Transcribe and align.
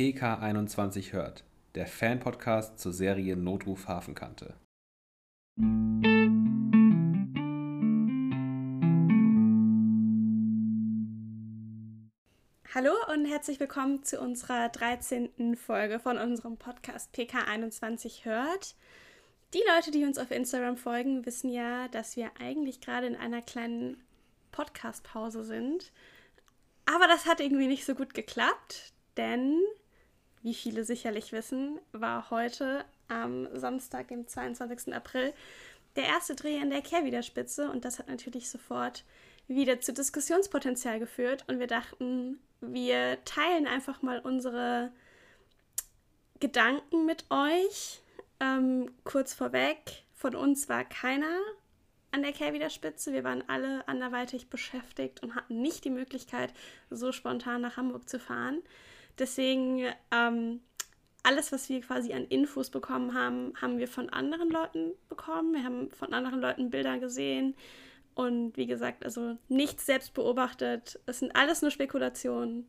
PK21 0.00 1.12
hört, 1.12 1.44
der 1.74 1.86
Fan-Podcast 1.86 2.78
zur 2.78 2.90
Serie 2.90 3.36
Notruf 3.36 3.86
Hafenkante. 3.86 4.54
Hallo 12.74 12.92
und 13.12 13.26
herzlich 13.26 13.60
willkommen 13.60 14.02
zu 14.02 14.18
unserer 14.18 14.70
13. 14.70 15.54
Folge 15.54 16.00
von 16.00 16.16
unserem 16.16 16.56
Podcast 16.56 17.14
PK21 17.14 18.24
hört. 18.24 18.76
Die 19.52 19.62
Leute, 19.76 19.90
die 19.90 20.04
uns 20.04 20.16
auf 20.16 20.30
Instagram 20.30 20.78
folgen, 20.78 21.26
wissen 21.26 21.52
ja, 21.52 21.88
dass 21.88 22.16
wir 22.16 22.30
eigentlich 22.40 22.80
gerade 22.80 23.06
in 23.06 23.16
einer 23.16 23.42
kleinen 23.42 24.02
Podcast-Pause 24.50 25.44
sind. 25.44 25.92
Aber 26.86 27.06
das 27.06 27.26
hat 27.26 27.40
irgendwie 27.40 27.66
nicht 27.66 27.84
so 27.84 27.94
gut 27.94 28.14
geklappt, 28.14 28.94
denn, 29.18 29.60
wie 30.42 30.54
viele 30.54 30.84
sicherlich 30.84 31.32
wissen, 31.32 31.78
war 31.92 32.30
heute 32.30 32.84
am 33.08 33.48
Samstag, 33.58 34.08
dem 34.08 34.26
22. 34.26 34.94
April, 34.94 35.32
der 35.96 36.04
erste 36.04 36.34
Dreh 36.34 36.60
an 36.60 36.70
der 36.70 36.82
Kehrwiederspitze 36.82 37.70
und 37.70 37.84
das 37.84 37.98
hat 37.98 38.08
natürlich 38.08 38.48
sofort 38.48 39.04
wieder 39.48 39.80
zu 39.80 39.92
Diskussionspotenzial 39.92 41.00
geführt 41.00 41.44
und 41.48 41.58
wir 41.58 41.66
dachten, 41.66 42.38
wir 42.60 43.18
teilen 43.24 43.66
einfach 43.66 44.00
mal 44.02 44.20
unsere 44.20 44.92
Gedanken 46.38 47.04
mit 47.04 47.24
euch. 47.30 48.00
Ähm, 48.38 48.90
kurz 49.04 49.34
vorweg, 49.34 50.04
von 50.14 50.34
uns 50.34 50.68
war 50.68 50.84
keiner 50.84 51.38
an 52.12 52.22
der 52.22 52.32
Kehrwiederspitze. 52.32 53.12
Wir 53.12 53.24
waren 53.24 53.44
alle 53.48 53.86
anderweitig 53.88 54.48
beschäftigt 54.48 55.22
und 55.22 55.34
hatten 55.34 55.60
nicht 55.60 55.84
die 55.84 55.90
Möglichkeit, 55.90 56.52
so 56.90 57.12
spontan 57.12 57.60
nach 57.60 57.76
Hamburg 57.76 58.08
zu 58.08 58.18
fahren. 58.18 58.62
Deswegen 59.18 59.84
ähm, 60.10 60.60
alles, 61.22 61.52
was 61.52 61.68
wir 61.68 61.80
quasi 61.80 62.12
an 62.12 62.24
Infos 62.26 62.70
bekommen 62.70 63.14
haben, 63.14 63.52
haben 63.60 63.78
wir 63.78 63.88
von 63.88 64.10
anderen 64.10 64.50
Leuten 64.50 64.92
bekommen. 65.08 65.54
Wir 65.54 65.64
haben 65.64 65.90
von 65.90 66.12
anderen 66.12 66.40
Leuten 66.40 66.70
Bilder 66.70 66.98
gesehen. 66.98 67.54
Und 68.14 68.56
wie 68.56 68.66
gesagt, 68.66 69.04
also 69.04 69.36
nichts 69.48 69.86
selbst 69.86 70.14
beobachtet. 70.14 70.98
Es 71.06 71.20
sind 71.20 71.34
alles 71.36 71.62
nur 71.62 71.70
Spekulationen. 71.70 72.68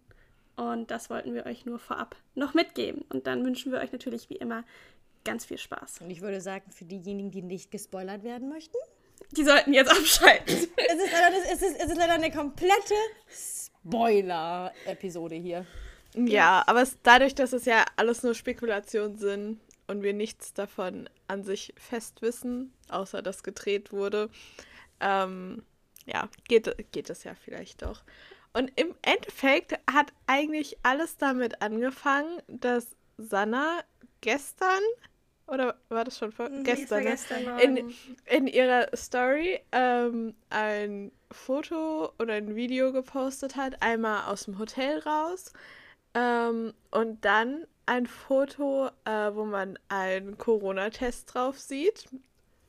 Und 0.56 0.92
das 0.92 1.10
wollten 1.10 1.34
wir 1.34 1.46
euch 1.46 1.66
nur 1.66 1.80
vorab 1.80 2.16
noch 2.36 2.54
mitgeben. 2.54 3.04
Und 3.10 3.28
dann 3.28 3.46
wünschen 3.46 3.72
wir 3.72 3.80
euch 3.80 3.92
natürlich 3.92 4.30
wie 4.30 4.36
immer 4.36 4.64
ganz 5.24 5.46
viel 5.46 5.58
Spaß. 5.58 6.02
Und 6.02 6.10
ich 6.10 6.22
würde 6.22 6.42
sagen, 6.42 6.70
für 6.72 6.86
diejenigen, 6.86 7.32
die 7.32 7.42
nicht 7.42 7.72
gespoilert 7.72 8.24
werden 8.24 8.50
möchten, 8.50 8.78
die 9.32 9.44
sollten 9.44 9.74
jetzt 9.74 9.92
abschalten. 9.92 10.46
es, 10.48 10.64
ist 10.64 11.12
leider, 11.12 11.36
es, 11.52 11.62
ist, 11.62 11.80
es 11.80 11.92
ist 11.92 11.98
leider 11.98 12.14
eine 12.14 12.32
komplette 12.32 12.96
Spoiler-Episode 13.30 15.36
hier. 15.36 15.66
Ja, 16.16 16.64
aber 16.67 16.81
es, 16.81 16.98
dadurch, 17.04 17.36
dass 17.36 17.54
es 17.54 17.66
ja 17.66 17.86
alles 17.95 18.23
nur 18.23 18.34
Spekulationen 18.34 19.17
sind 19.17 19.59
und 19.88 20.04
wir 20.04 20.14
nichts 20.14 20.53
davon 20.53 21.09
an 21.28 21.44
sich 21.44 21.73
fest 21.78 22.22
wissen, 22.22 22.73
außer 22.90 23.22
dass 23.22 23.44
gedreht 23.44 23.92
wurde, 23.92 24.30
ähm, 25.00 25.64
ja, 26.06 26.30
geht, 26.48 26.92
geht 26.92 27.09
es 27.09 27.23
ja 27.23 27.34
vielleicht 27.36 27.81
doch. 27.84 28.03
Und 28.53 28.72
im 28.76 28.94
Endeffekt 29.02 29.80
hat 29.92 30.12
eigentlich 30.28 30.78
alles 30.84 31.18
damit 31.18 31.62
angefangen, 31.62 32.42
dass 32.48 32.88
Sanna 33.18 33.81
gestern 34.20 34.81
oder 35.48 35.75
war 35.90 36.06
das 36.06 36.18
schon 36.18 36.31
vor? 36.31 36.48
Nee, 36.48 36.64
gestern, 36.64 37.03
ne? 37.03 37.09
gestern 37.09 37.59
in, 37.59 37.94
in 38.25 38.48
ihrer 38.48 38.88
Story 38.96 39.59
ähm, 39.73 40.34
ein 40.50 41.12
Foto 41.30 42.14
oder 42.20 42.36
ein 42.36 42.56
Video 42.56 42.94
gepostet 42.94 43.58
hat, 43.58 43.81
einmal 43.81 44.31
aus 44.31 44.46
dem 44.46 44.59
Hotel 44.59 45.00
raus 45.00 45.52
ähm, 46.14 46.73
und 46.92 47.23
dann 47.26 47.66
ein 47.86 48.06
Foto, 48.06 48.88
äh, 49.06 49.34
wo 49.34 49.45
man 49.45 49.78
einen 49.90 50.38
Corona-Test 50.38 51.34
drauf 51.34 51.59
sieht 51.59 52.09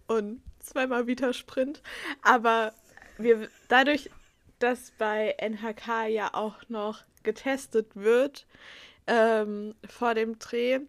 und 0.06 0.42
zweimal 0.60 1.06
Vita 1.06 1.32
Sprint. 1.32 1.82
Aber 2.22 2.72
wir, 3.18 3.48
dadurch, 3.68 4.10
dass 4.58 4.92
bei 4.92 5.34
NHK 5.38 6.08
ja 6.08 6.34
auch 6.34 6.68
noch 6.68 7.04
getestet 7.22 7.94
wird 7.94 8.46
ähm, 9.06 9.74
vor 9.88 10.14
dem 10.14 10.38
Dreh, 10.38 10.80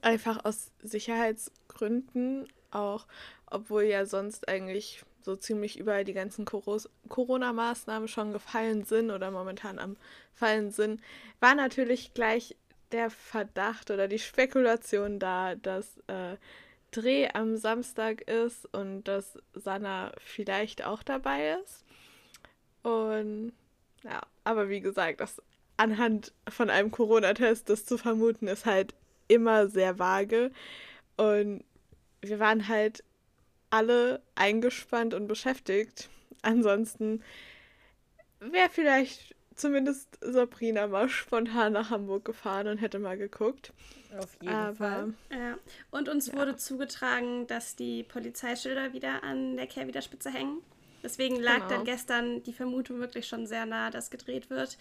einfach 0.00 0.44
aus 0.44 0.72
Sicherheitsgründen 0.82 2.48
auch, 2.70 3.06
obwohl 3.46 3.84
ja 3.84 4.04
sonst 4.04 4.48
eigentlich 4.48 5.04
so 5.22 5.36
ziemlich 5.36 5.78
überall 5.78 6.04
die 6.04 6.14
ganzen 6.14 6.44
Corona-Maßnahmen 6.44 8.08
schon 8.08 8.32
gefallen 8.32 8.84
sind 8.84 9.10
oder 9.10 9.30
momentan 9.30 9.78
am 9.78 9.96
Fallen 10.34 10.70
sind, 10.70 11.00
war 11.40 11.54
natürlich 11.54 12.14
gleich 12.14 12.56
der 12.92 13.10
Verdacht 13.10 13.90
oder 13.90 14.08
die 14.08 14.18
Spekulation 14.18 15.18
da, 15.18 15.54
dass 15.54 15.98
äh, 16.06 16.36
Dreh 16.90 17.28
am 17.34 17.56
Samstag 17.56 18.22
ist 18.22 18.72
und 18.72 19.04
dass 19.04 19.38
Sanna 19.54 20.12
vielleicht 20.18 20.84
auch 20.84 21.02
dabei 21.02 21.58
ist. 21.62 21.84
Und 22.82 23.52
ja, 24.04 24.22
aber 24.44 24.68
wie 24.70 24.80
gesagt, 24.80 25.20
das 25.20 25.42
anhand 25.76 26.32
von 26.48 26.70
einem 26.70 26.90
Corona-Test 26.90 27.68
das 27.68 27.84
zu 27.84 27.98
vermuten, 27.98 28.48
ist 28.48 28.64
halt 28.64 28.94
immer 29.28 29.68
sehr 29.68 29.98
vage. 29.98 30.50
Und 31.16 31.62
wir 32.22 32.38
waren 32.38 32.68
halt 32.68 33.04
alle 33.70 34.22
eingespannt 34.34 35.14
und 35.14 35.26
beschäftigt. 35.26 36.08
Ansonsten 36.42 37.22
wäre 38.40 38.70
vielleicht 38.70 39.34
zumindest 39.54 40.18
Sabrina 40.20 40.86
mal 40.86 41.08
spontan 41.08 41.72
nach 41.72 41.90
Hamburg 41.90 42.24
gefahren 42.24 42.68
und 42.68 42.78
hätte 42.78 42.98
mal 42.98 43.18
geguckt. 43.18 43.72
Auf 44.16 44.36
jeden 44.40 44.54
Aber, 44.54 44.74
Fall. 44.74 45.14
Ja. 45.30 45.58
Und 45.90 46.08
uns 46.08 46.28
ja. 46.28 46.34
wurde 46.34 46.56
zugetragen, 46.56 47.46
dass 47.46 47.76
die 47.76 48.04
Polizeischilder 48.04 48.92
wieder 48.92 49.22
an 49.22 49.56
der 49.56 49.66
Kehrwiederspitze 49.66 50.30
hängen. 50.30 50.62
Deswegen 51.02 51.36
lag 51.36 51.56
genau. 51.56 51.68
dann 51.68 51.84
gestern 51.84 52.42
die 52.42 52.52
Vermutung 52.52 53.00
wirklich 53.00 53.26
schon 53.26 53.46
sehr 53.46 53.66
nah, 53.66 53.90
dass 53.90 54.10
gedreht 54.10 54.50
wird. 54.50 54.78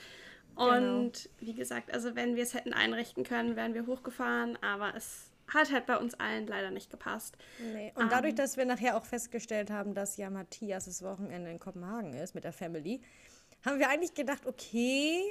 Und 0.56 1.14
genau. 1.14 1.36
wie 1.40 1.53
gesagt, 1.53 1.94
also 1.94 2.16
wenn 2.16 2.36
wir 2.36 2.44
es 2.44 2.53
hätten 2.53 2.74
einrichten 2.74 3.24
können, 3.24 3.56
wären 3.56 3.76
wir 3.76 3.86
hochgefahren, 3.86 4.58
aber 4.64 4.96
es 4.96 5.27
hat 5.53 5.72
halt 5.72 5.85
bei 5.85 5.97
uns 5.97 6.13
allen 6.16 6.47
leider 6.47 6.72
nicht 6.72 6.90
gepasst. 6.90 7.38
Nee. 7.74 7.91
Und 7.96 8.06
um, 8.06 8.09
dadurch, 8.09 8.31
ähm. 8.31 8.38
dass 8.38 8.58
wir 8.58 8.66
nachher 8.66 8.97
auch 8.97 9.06
festgestellt 9.06 9.69
haben, 9.69 9.94
dass 9.94 10.18
ja 10.18 10.30
Matthias 10.30 10.85
das 10.85 11.02
Wochenende 11.03 11.50
in 11.52 11.59
Kopenhagen 11.59 12.13
ist 12.13 12.35
mit 12.35 12.44
der 12.44 12.53
Family, 12.53 13.02
haben 13.66 13.80
wir 13.80 13.90
eigentlich 13.90 14.13
gedacht, 14.13 14.46
okay, 14.46 15.22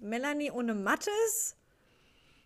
Melanie 0.00 0.50
ohne 0.50 0.74
Mattes, 0.74 1.56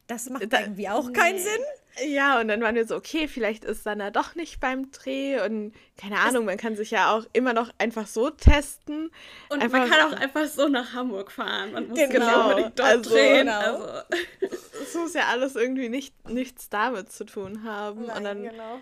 das 0.08 0.28
macht 0.30 0.52
da, 0.52 0.60
irgendwie 0.60 0.88
auch 0.88 1.12
keinen 1.12 1.36
nee. 1.36 1.42
Sinn. 1.42 2.12
Ja, 2.14 2.40
und 2.40 2.48
dann 2.48 2.60
waren 2.60 2.74
wir 2.74 2.86
so, 2.86 2.96
okay, 2.96 3.28
vielleicht 3.28 3.64
ist 3.64 3.82
Sanna 3.82 4.10
doch 4.10 4.34
nicht 4.34 4.60
beim 4.60 4.90
Dreh 4.90 5.40
und 5.40 5.72
keine 5.96 6.18
Ahnung, 6.20 6.44
man 6.44 6.56
kann 6.56 6.76
sich 6.76 6.90
ja 6.90 7.12
auch 7.12 7.24
immer 7.32 7.52
noch 7.52 7.70
einfach 7.78 8.06
so 8.06 8.30
testen. 8.30 9.10
Und 9.48 9.62
einfach, 9.62 9.80
man 9.80 9.90
kann 9.90 10.12
auch 10.12 10.20
einfach 10.20 10.46
so 10.46 10.68
nach 10.68 10.92
Hamburg 10.92 11.32
fahren. 11.32 11.72
Man 11.72 11.88
muss 11.88 11.98
genau, 11.98 12.50
unbedingt 12.50 12.78
dort 12.78 12.88
also, 12.88 13.10
drehen. 13.10 13.46
Genau. 13.46 13.58
Also. 13.58 14.02
Es 14.82 14.94
muss 14.94 15.14
ja 15.14 15.26
alles 15.28 15.56
irgendwie 15.56 15.88
nicht, 15.88 16.28
nichts 16.28 16.68
damit 16.68 17.10
zu 17.10 17.24
tun 17.24 17.64
haben. 17.64 18.06
Nein, 18.06 18.16
und 18.16 18.24
dann, 18.24 18.42
genau. 18.44 18.80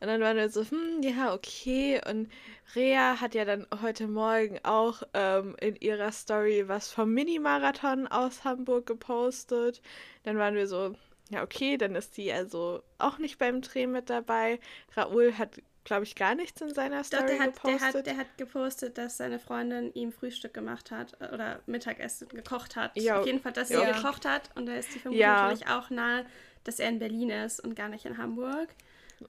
Und 0.00 0.08
dann 0.08 0.20
waren 0.20 0.36
wir 0.36 0.48
so, 0.48 0.62
hm, 0.62 1.02
ja, 1.02 1.34
okay. 1.34 2.00
Und 2.08 2.30
Rea 2.74 3.20
hat 3.20 3.34
ja 3.34 3.44
dann 3.44 3.66
heute 3.82 4.06
Morgen 4.06 4.58
auch 4.62 5.02
ähm, 5.14 5.56
in 5.60 5.76
ihrer 5.76 6.12
Story 6.12 6.64
was 6.66 6.90
vom 6.90 7.12
Mini-Marathon 7.12 8.06
aus 8.06 8.44
Hamburg 8.44 8.86
gepostet. 8.86 9.80
Dann 10.24 10.36
waren 10.38 10.54
wir 10.54 10.66
so, 10.66 10.94
ja, 11.30 11.42
okay, 11.42 11.76
dann 11.76 11.94
ist 11.94 12.16
die 12.16 12.32
also 12.32 12.82
auch 12.98 13.18
nicht 13.18 13.38
beim 13.38 13.60
Dreh 13.60 13.86
mit 13.86 14.10
dabei. 14.10 14.60
Raoul 14.94 15.38
hat, 15.38 15.62
glaube 15.84 16.04
ich, 16.04 16.16
gar 16.16 16.34
nichts 16.34 16.60
in 16.60 16.74
seiner 16.74 17.02
Story 17.04 17.22
Doch, 17.22 17.28
der 17.28 17.38
hat, 17.40 17.54
gepostet. 17.54 17.80
Der 17.80 17.88
hat, 17.88 18.06
der 18.06 18.16
hat 18.18 18.38
gepostet, 18.38 18.98
dass 18.98 19.16
seine 19.16 19.38
Freundin 19.38 19.92
ihm 19.94 20.12
Frühstück 20.12 20.52
gemacht 20.52 20.90
hat 20.90 21.16
äh, 21.20 21.32
oder 21.32 21.60
Mittagessen 21.66 22.28
gekocht 22.28 22.76
hat. 22.76 22.96
Ja, 22.96 23.20
Auf 23.20 23.26
jeden 23.26 23.40
Fall, 23.40 23.52
dass 23.52 23.70
ja. 23.70 23.80
sie 23.80 24.00
gekocht 24.00 24.26
hat. 24.26 24.50
Und 24.54 24.66
da 24.66 24.74
ist 24.74 24.94
die 24.94 24.98
Vermutung 24.98 25.20
ja. 25.20 25.42
natürlich 25.42 25.68
auch 25.68 25.90
nahe, 25.90 26.26
dass 26.64 26.78
er 26.78 26.88
in 26.88 26.98
Berlin 26.98 27.30
ist 27.30 27.60
und 27.60 27.74
gar 27.74 27.88
nicht 27.88 28.04
in 28.04 28.18
Hamburg. 28.18 28.68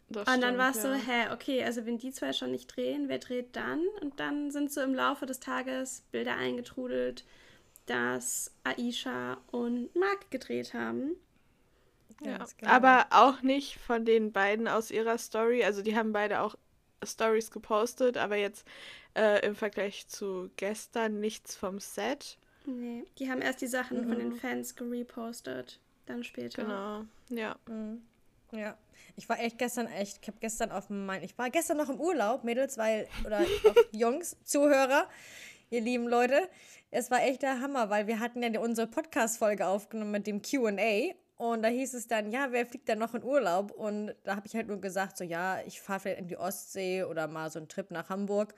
Das 0.10 0.28
und 0.28 0.42
dann 0.42 0.58
war 0.58 0.72
es 0.72 0.78
ja. 0.78 0.82
so, 0.84 0.94
hä, 0.94 1.34
okay, 1.34 1.64
also 1.64 1.86
wenn 1.86 1.98
die 1.98 2.12
zwei 2.12 2.34
schon 2.34 2.52
nicht 2.52 2.76
drehen, 2.76 3.10
wer 3.10 3.20
dreht 3.20 3.56
dann? 3.56 3.82
Und 4.02 4.20
dann 4.20 4.52
sind 4.52 4.72
so 4.72 4.82
im 4.82 4.94
Laufe 4.94 5.26
des 5.26 5.40
Tages 5.40 6.04
Bilder 6.12 6.36
eingetrudelt, 6.36 7.26
dass 7.86 8.52
Aisha 8.64 9.38
und 9.52 9.96
Marc 9.96 10.32
gedreht 10.32 10.74
haben. 10.74 11.16
Ja, 12.24 12.46
genau. 12.58 12.72
aber 12.72 13.08
auch 13.10 13.42
nicht 13.42 13.78
von 13.78 14.06
den 14.06 14.32
beiden 14.32 14.68
aus 14.68 14.90
ihrer 14.90 15.18
Story. 15.18 15.64
Also 15.64 15.82
die 15.82 15.96
haben 15.96 16.14
beide 16.14 16.40
auch 16.42 16.56
Stories 17.04 17.52
gepostet, 17.52 18.18
aber 18.18 18.38
jetzt 18.38 18.66
äh, 19.16 19.46
im 19.46 19.56
Vergleich 19.56 20.08
zu 20.08 20.50
gestern 20.56 21.20
nichts 21.20 21.56
vom 21.56 21.80
Set. 21.80 22.38
Nee, 22.66 23.04
die 23.20 23.30
haben 23.30 23.42
erst 23.42 23.62
die 23.62 23.68
Sachen 23.68 24.02
mhm. 24.02 24.10
von 24.10 24.20
den 24.20 24.34
Fans 24.34 24.76
gerepostet, 24.76 25.80
dann 26.06 26.24
später. 26.24 26.64
Genau, 26.64 27.06
ja. 27.30 27.56
Mhm. 27.68 28.02
Ja. 28.52 28.78
Ich 29.16 29.30
war 29.30 29.40
echt 29.40 29.58
gestern 29.58 29.88
echt, 29.88 30.20
ich 30.22 30.28
habe 30.28 30.38
gestern 30.40 30.72
auf 30.72 30.90
mein, 30.90 31.24
ich 31.24 31.38
war 31.38 31.50
gestern 31.50 31.78
noch 31.78 31.90
im 31.90 32.00
Urlaub, 32.00 32.44
Mädels, 32.44 32.78
weil, 32.78 33.08
oder 33.26 33.42
Jungs, 33.92 34.38
Zuhörer, 34.44 35.08
ihr 35.70 35.82
lieben 35.82 36.08
Leute. 36.08 36.50
Es 36.92 37.12
war 37.12 37.24
echt 37.24 37.42
der 37.42 37.62
Hammer, 37.62 37.90
weil 37.90 38.08
wir 38.08 38.20
hatten 38.20 38.42
ja 38.42 38.60
unsere 38.60 38.88
Podcast-Folge 38.88 39.66
aufgenommen 39.68 40.12
mit 40.12 40.28
dem 40.28 40.42
Q&A 40.42 41.14
und 41.38 41.64
da 41.64 41.68
hieß 41.68 41.94
es 41.96 42.08
dann, 42.08 42.32
ja, 42.32 42.48
wer 42.52 42.66
fliegt 42.66 42.88
denn 42.88 43.00
noch 43.00 43.14
in 43.14 43.24
Urlaub? 43.24 43.72
Und 43.72 44.16
da 44.24 44.38
habe 44.38 44.48
ich 44.48 44.56
halt 44.56 44.68
nur 44.68 44.80
gesagt, 44.80 45.18
so 45.18 45.24
ja, 45.24 45.60
ich 45.66 45.82
fahre 45.82 46.00
vielleicht 46.00 46.20
in 46.20 46.28
die 46.28 46.38
Ostsee 46.38 47.04
oder 47.04 47.28
mal 47.28 47.52
so 47.52 47.60
einen 47.60 47.68
Trip 47.68 47.92
nach 47.92 48.10
Hamburg, 48.10 48.56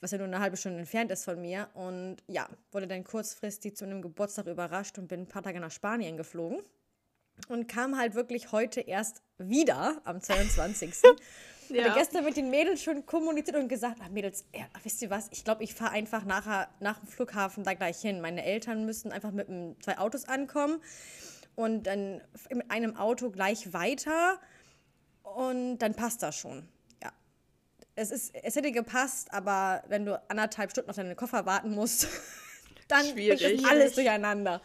was 0.00 0.12
ja 0.12 0.18
nur 0.18 0.26
eine 0.26 0.40
halbe 0.40 0.56
Stunde 0.56 0.78
entfernt 0.78 1.10
ist 1.10 1.24
von 1.24 1.40
mir. 1.40 1.68
Und 1.74 2.16
ja, 2.26 2.48
wurde 2.72 2.86
dann 2.86 3.04
kurzfristig 3.04 3.76
zu 3.76 3.84
einem 3.84 4.00
Geburtstag 4.00 4.46
überrascht 4.46 4.98
und 4.98 5.08
bin 5.08 5.22
ein 5.22 5.28
paar 5.28 5.42
Tage 5.42 5.60
nach 5.60 5.70
Spanien 5.70 6.16
geflogen 6.16 6.62
und 7.48 7.68
kam 7.68 7.96
halt 7.98 8.14
wirklich 8.14 8.52
heute 8.52 8.80
erst 8.80 9.22
wieder 9.38 10.00
am 10.04 10.20
22. 10.20 10.94
ja. 11.68 11.84
Hatte 11.84 11.98
gestern 11.98 12.24
mit 12.24 12.36
den 12.36 12.50
Mädels 12.50 12.82
schon 12.82 13.06
kommuniziert 13.06 13.56
und 13.56 13.68
gesagt, 13.68 13.98
ach 14.02 14.08
Mädels, 14.08 14.44
ja, 14.54 14.66
wisst 14.82 15.02
ihr 15.02 15.10
was, 15.10 15.28
ich 15.30 15.44
glaube, 15.44 15.64
ich 15.64 15.74
fahre 15.74 15.92
einfach 15.92 16.24
nachher 16.24 16.68
nach 16.80 16.98
dem 16.98 17.08
Flughafen 17.08 17.64
da 17.64 17.74
gleich 17.74 18.00
hin. 18.00 18.20
Meine 18.20 18.44
Eltern 18.44 18.84
müssen 18.84 19.12
einfach 19.12 19.32
mit 19.32 19.48
zwei 19.82 19.98
Autos 19.98 20.24
ankommen 20.24 20.80
und 21.56 21.84
dann 21.84 22.20
mit 22.50 22.70
einem 22.70 22.96
Auto 22.96 23.30
gleich 23.30 23.72
weiter 23.72 24.40
und 25.22 25.78
dann 25.78 25.94
passt 25.94 26.22
das 26.22 26.36
schon. 26.36 26.68
Ja. 27.02 27.12
Es, 27.94 28.10
ist, 28.10 28.34
es 28.34 28.56
hätte 28.56 28.72
gepasst, 28.72 29.32
aber 29.32 29.82
wenn 29.88 30.06
du 30.06 30.20
anderthalb 30.28 30.70
Stunden 30.70 30.90
auf 30.90 30.96
deinen 30.96 31.16
Koffer 31.16 31.46
warten 31.46 31.72
musst, 31.72 32.08
dann 32.88 33.04
Schwierig. 33.06 33.42
ist 33.42 33.64
alles 33.66 33.94
durcheinander. 33.94 34.60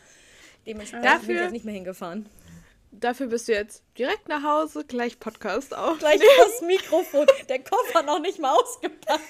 Dementsprechend 0.65 1.05
Dafür, 1.05 1.27
bin 1.27 1.35
ich 1.35 1.41
jetzt 1.43 1.51
nicht 1.51 1.65
mehr 1.65 1.75
hingefahren. 1.75 2.27
Dafür 2.99 3.27
bist 3.27 3.47
du 3.47 3.53
jetzt 3.53 3.83
direkt 3.97 4.27
nach 4.27 4.43
Hause, 4.43 4.85
gleich 4.85 5.19
Podcast 5.19 5.75
auf. 5.75 5.99
Gleich 5.99 6.21
das 6.37 6.61
Mikrofon. 6.61 7.27
Der 7.49 7.63
Koffer 7.63 8.03
noch 8.03 8.19
nicht 8.19 8.39
mal 8.39 8.55
ausgepackt. 8.55 9.21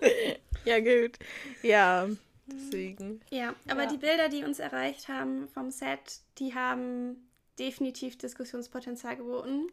ja, 0.64 0.78
gut. 0.80 1.18
Ja, 1.62 2.08
deswegen. 2.46 3.20
Ja, 3.30 3.54
aber 3.68 3.84
ja. 3.84 3.88
die 3.88 3.98
Bilder, 3.98 4.28
die 4.28 4.44
uns 4.44 4.58
erreicht 4.58 5.08
haben 5.08 5.48
vom 5.48 5.70
Set, 5.70 6.20
die 6.38 6.54
haben 6.54 7.28
definitiv 7.58 8.16
Diskussionspotenzial 8.18 9.16
geboten. 9.16 9.68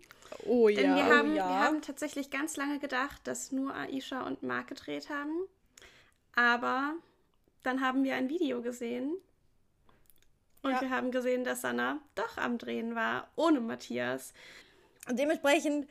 Oh 0.45 0.69
ja. 0.69 0.81
Denn 0.81 0.95
wir 0.95 1.03
oh 1.03 1.17
haben, 1.17 1.31
oh, 1.31 1.35
ja. 1.35 1.49
wir 1.49 1.59
haben 1.59 1.81
tatsächlich 1.81 2.29
ganz 2.29 2.57
lange 2.57 2.79
gedacht, 2.79 3.21
dass 3.25 3.51
nur 3.51 3.73
Aisha 3.73 4.25
und 4.25 4.43
Mark 4.43 4.67
gedreht 4.67 5.09
haben. 5.09 5.47
Aber 6.35 6.93
dann 7.63 7.81
haben 7.81 8.03
wir 8.03 8.15
ein 8.15 8.29
Video 8.29 8.61
gesehen 8.61 9.17
und 10.61 10.71
ja. 10.71 10.81
wir 10.81 10.89
haben 10.89 11.11
gesehen, 11.11 11.43
dass 11.43 11.61
Sanna 11.61 11.99
doch 12.15 12.37
am 12.37 12.57
Drehen 12.57 12.95
war, 12.95 13.29
ohne 13.35 13.59
Matthias. 13.61 14.33
Und 15.07 15.17
dementsprechend, 15.17 15.87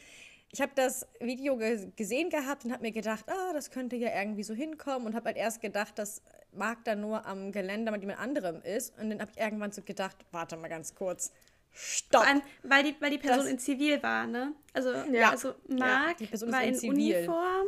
ich 0.53 0.61
habe 0.61 0.73
das 0.75 1.07
Video 1.21 1.57
ge 1.57 1.91
gesehen 1.97 2.31
gehabt 2.31 2.65
und 2.65 2.73
habe 2.73 2.83
mir 2.83 2.93
gedacht, 2.93 3.25
ah, 3.29 3.53
das 3.53 3.71
könnte 3.71 3.97
ja 3.97 4.09
irgendwie 4.15 4.43
so 4.43 4.55
hinkommen 4.55 5.07
und 5.07 5.15
habe 5.15 5.27
halt 5.27 5.37
erst 5.37 5.61
gedacht, 5.61 5.99
dass 5.99 6.23
Marc 6.53 6.85
da 6.85 6.95
nur 6.95 7.27
am 7.27 7.53
Geländer 7.53 7.93
mit 7.93 8.03
jemand 8.03 8.21
anderem 8.21 8.63
ist. 8.63 8.99
Und 8.99 9.11
dann 9.11 9.21
habe 9.21 9.31
ich 9.35 9.41
irgendwann 9.41 9.73
so 9.73 9.83
gedacht, 9.83 10.17
warte 10.33 10.57
mal 10.57 10.69
ganz 10.69 10.95
kurz. 10.95 11.33
Stopp. 11.73 12.27
Allem, 12.27 12.43
weil, 12.63 12.83
die, 12.83 12.97
weil 13.01 13.11
die 13.11 13.19
Person 13.19 13.45
das, 13.45 13.53
in 13.53 13.59
Zivil 13.59 14.03
war, 14.03 14.27
ne? 14.27 14.53
Also, 14.73 14.93
ja. 15.13 15.31
also 15.31 15.55
Marc 15.69 16.21
ja, 16.21 16.53
war 16.53 16.63
in, 16.63 16.75
in 16.75 16.91
Uniform, 16.91 17.67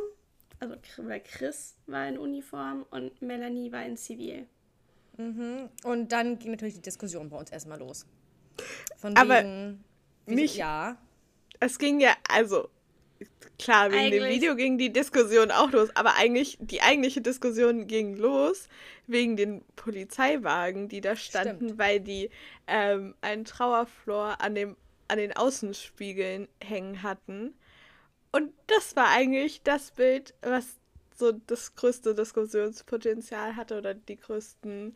also 0.59 0.75
Chris 1.23 1.75
war 1.87 2.07
in 2.07 2.17
Uniform 2.17 2.85
und 2.91 3.21
Melanie 3.21 3.71
war 3.71 3.83
in 3.83 3.97
Zivil. 3.97 4.47
Mhm. 5.21 5.69
Und 5.83 6.11
dann 6.11 6.39
ging 6.39 6.51
natürlich 6.51 6.75
die 6.75 6.81
Diskussion 6.81 7.29
bei 7.29 7.37
uns 7.37 7.51
erstmal 7.51 7.79
los. 7.79 8.05
Von 8.97 9.15
Aber 9.15 9.39
wegen, 9.39 9.83
mich, 10.25 10.55
ja. 10.55 10.97
Es 11.59 11.77
ging 11.77 11.99
ja, 11.99 12.15
also 12.29 12.69
klar, 13.59 13.91
wegen 13.91 14.05
eigentlich, 14.05 14.21
dem 14.21 14.29
Video 14.29 14.55
ging 14.55 14.77
die 14.77 14.91
Diskussion 14.91 15.51
auch 15.51 15.71
los, 15.71 15.89
aber 15.95 16.15
eigentlich, 16.15 16.57
die 16.59 16.81
eigentliche 16.81 17.21
Diskussion 17.21 17.87
ging 17.87 18.15
los 18.15 18.67
wegen 19.07 19.37
den 19.37 19.63
Polizeiwagen, 19.75 20.89
die 20.89 21.01
da 21.01 21.15
standen, 21.15 21.65
Stimmt. 21.65 21.77
weil 21.77 21.99
die 21.99 22.29
ähm, 22.67 23.15
einen 23.21 23.45
Trauerflor 23.45 24.41
an, 24.41 24.55
dem, 24.55 24.75
an 25.07 25.17
den 25.17 25.35
Außenspiegeln 25.35 26.47
hängen 26.63 27.03
hatten. 27.03 27.53
Und 28.31 28.53
das 28.67 28.95
war 28.95 29.09
eigentlich 29.09 29.61
das 29.63 29.91
Bild, 29.91 30.33
was 30.41 30.80
so 31.21 31.31
das 31.31 31.75
größte 31.75 32.13
Diskussionspotenzial 32.13 33.55
hatte 33.55 33.77
oder 33.77 33.93
die 33.93 34.17
größten 34.17 34.95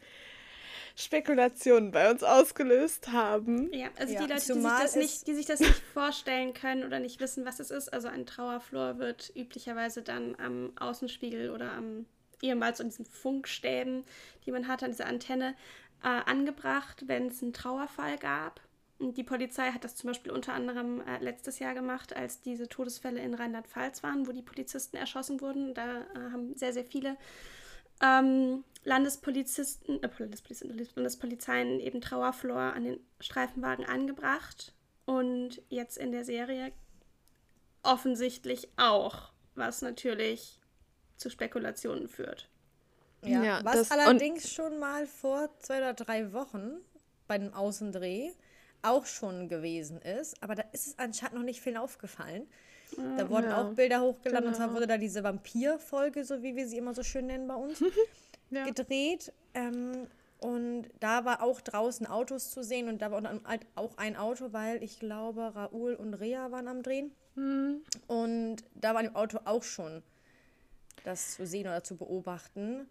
Spekulationen 0.95 1.91
bei 1.91 2.09
uns 2.09 2.23
ausgelöst 2.23 3.11
haben. 3.11 3.71
Ja, 3.73 3.87
also 3.97 4.13
ja, 4.13 4.21
die 4.21 4.31
Leute, 4.31 4.53
die 4.53 4.61
sich, 4.61 4.63
das 4.63 4.95
nicht, 4.95 5.27
die 5.27 5.33
sich 5.35 5.45
das 5.45 5.59
nicht 5.59 5.81
vorstellen 5.93 6.53
können 6.53 6.83
oder 6.83 6.99
nicht 6.99 7.19
wissen, 7.19 7.45
was 7.45 7.59
es 7.59 7.69
ist. 7.69 7.93
Also 7.93 8.07
ein 8.07 8.25
Trauerflor 8.25 8.97
wird 8.97 9.31
üblicherweise 9.35 10.01
dann 10.01 10.35
am 10.37 10.71
Außenspiegel 10.77 11.51
oder 11.51 11.71
am 11.73 12.05
ehemals 12.41 12.81
an 12.81 12.89
diesen 12.89 13.05
Funkstäben, 13.05 14.03
die 14.45 14.51
man 14.51 14.67
hatte, 14.67 14.85
an 14.85 14.91
dieser 14.91 15.07
Antenne, 15.07 15.55
äh, 16.03 16.07
angebracht, 16.07 17.03
wenn 17.07 17.27
es 17.27 17.41
einen 17.41 17.53
Trauerfall 17.53 18.17
gab. 18.17 18.61
Die 18.99 19.23
Polizei 19.23 19.71
hat 19.71 19.83
das 19.83 19.95
zum 19.95 20.09
Beispiel 20.09 20.31
unter 20.31 20.53
anderem 20.53 21.01
äh, 21.01 21.17
letztes 21.19 21.59
Jahr 21.59 21.73
gemacht, 21.73 22.15
als 22.15 22.39
diese 22.41 22.69
Todesfälle 22.69 23.19
in 23.21 23.33
Rheinland-Pfalz 23.33 24.03
waren, 24.03 24.25
wo 24.25 24.31
die 24.31 24.41
Polizisten 24.41 24.95
erschossen 24.95 25.41
wurden. 25.41 25.73
Da 25.73 26.01
äh, 26.01 26.31
haben 26.31 26.55
sehr, 26.55 26.71
sehr 26.71 26.85
viele 26.85 27.17
ähm, 28.01 28.63
Landespolizisten, 28.85 30.01
äh, 30.01 30.09
Landespolizisten, 30.17 30.87
Landespolizeien 30.95 31.79
eben 31.81 31.99
Trauerflor 31.99 32.73
an 32.73 32.85
den 32.85 32.99
Streifenwagen 33.19 33.85
angebracht. 33.85 34.73
Und 35.05 35.61
jetzt 35.69 35.97
in 35.97 36.11
der 36.11 36.23
Serie 36.23 36.71
offensichtlich 37.83 38.69
auch, 38.77 39.31
was 39.55 39.81
natürlich 39.81 40.59
zu 41.17 41.29
Spekulationen 41.29 42.07
führt. 42.07 42.49
Ja, 43.23 43.43
ja 43.43 43.59
was 43.63 43.91
allerdings 43.91 44.51
schon 44.51 44.79
mal 44.79 45.05
vor 45.05 45.49
zwei 45.59 45.77
oder 45.77 45.93
drei 45.93 46.31
Wochen 46.33 46.77
bei 47.27 47.35
einem 47.35 47.53
Außendreh 47.53 48.31
auch 48.85 49.05
schon 49.05 49.49
gewesen 49.49 50.01
ist, 50.01 50.41
aber 50.41 50.55
da 50.55 50.63
ist 50.71 50.87
es 50.87 50.99
anscheinend 50.99 51.35
noch 51.35 51.43
nicht 51.43 51.61
viel 51.61 51.77
aufgefallen. 51.77 52.47
Da 53.17 53.29
wurden 53.29 53.49
ja. 53.49 53.61
auch 53.61 53.73
Bilder 53.73 54.01
hochgeladen 54.01 54.45
genau. 54.45 54.47
und 54.47 54.55
zwar 54.55 54.67
genau. 54.67 54.77
wurde 54.77 54.87
da 54.87 54.97
diese 54.97 55.23
Vampir-Folge, 55.23 56.23
so 56.23 56.43
wie 56.43 56.55
wir 56.55 56.67
sie 56.67 56.77
immer 56.77 56.93
so 56.93 57.03
schön 57.03 57.27
nennen 57.27 57.47
bei 57.47 57.55
uns, 57.55 57.83
ja. 58.51 58.65
gedreht. 58.65 59.33
Ähm, 59.53 60.07
und 60.39 60.89
da 60.99 61.25
war 61.25 61.41
auch 61.41 61.61
draußen 61.61 62.05
Autos 62.05 62.51
zu 62.51 62.63
sehen 62.63 62.87
und 62.87 63.01
da 63.01 63.11
war 63.11 63.23
halt 63.45 63.65
auch 63.75 63.97
ein 63.97 64.15
Auto, 64.15 64.53
weil 64.53 64.83
ich 64.83 64.99
glaube, 64.99 65.55
Raoul 65.55 65.95
und 65.95 66.13
Rea 66.13 66.51
waren 66.51 66.67
am 66.67 66.83
Drehen. 66.83 67.11
Mhm. 67.35 67.81
Und 68.07 68.57
da 68.75 68.93
war 68.93 69.03
im 69.03 69.15
Auto 69.15 69.39
auch 69.45 69.63
schon 69.63 70.03
das 71.03 71.35
zu 71.35 71.45
sehen 71.45 71.67
oder 71.67 71.83
zu 71.83 71.97
beobachten. 71.97 72.87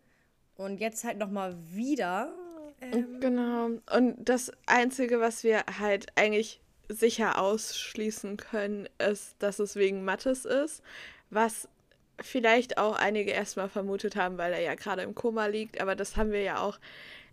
Und 0.57 0.81
jetzt 0.81 1.05
halt 1.05 1.19
nochmal 1.19 1.57
wieder 1.71 2.33
ähm, 2.93 3.21
genau. 3.21 3.71
Und 3.95 4.17
das 4.19 4.53
Einzige, 4.67 5.21
was 5.21 5.45
wir 5.45 5.65
halt 5.79 6.07
eigentlich 6.17 6.61
sicher 6.89 7.41
ausschließen 7.41 8.37
können, 8.37 8.89
ist, 8.99 9.37
dass 9.39 9.59
es 9.59 9.77
wegen 9.77 10.05
Mattes 10.05 10.45
ist, 10.45 10.83
was 11.31 11.69
vielleicht 12.21 12.79
auch 12.79 12.97
einige 12.97 13.33
erstmal 13.33 13.69
vermutet 13.69 14.17
haben, 14.17 14.39
weil 14.39 14.53
er 14.53 14.61
ja 14.61 14.75
gerade 14.75 15.03
im 15.03 15.15
Koma 15.15 15.47
liegt, 15.47 15.81
aber 15.81 15.97
das 15.97 16.17
haben 16.17 16.31
wir 16.31 16.43
ja 16.43 16.61
auch 16.61 16.79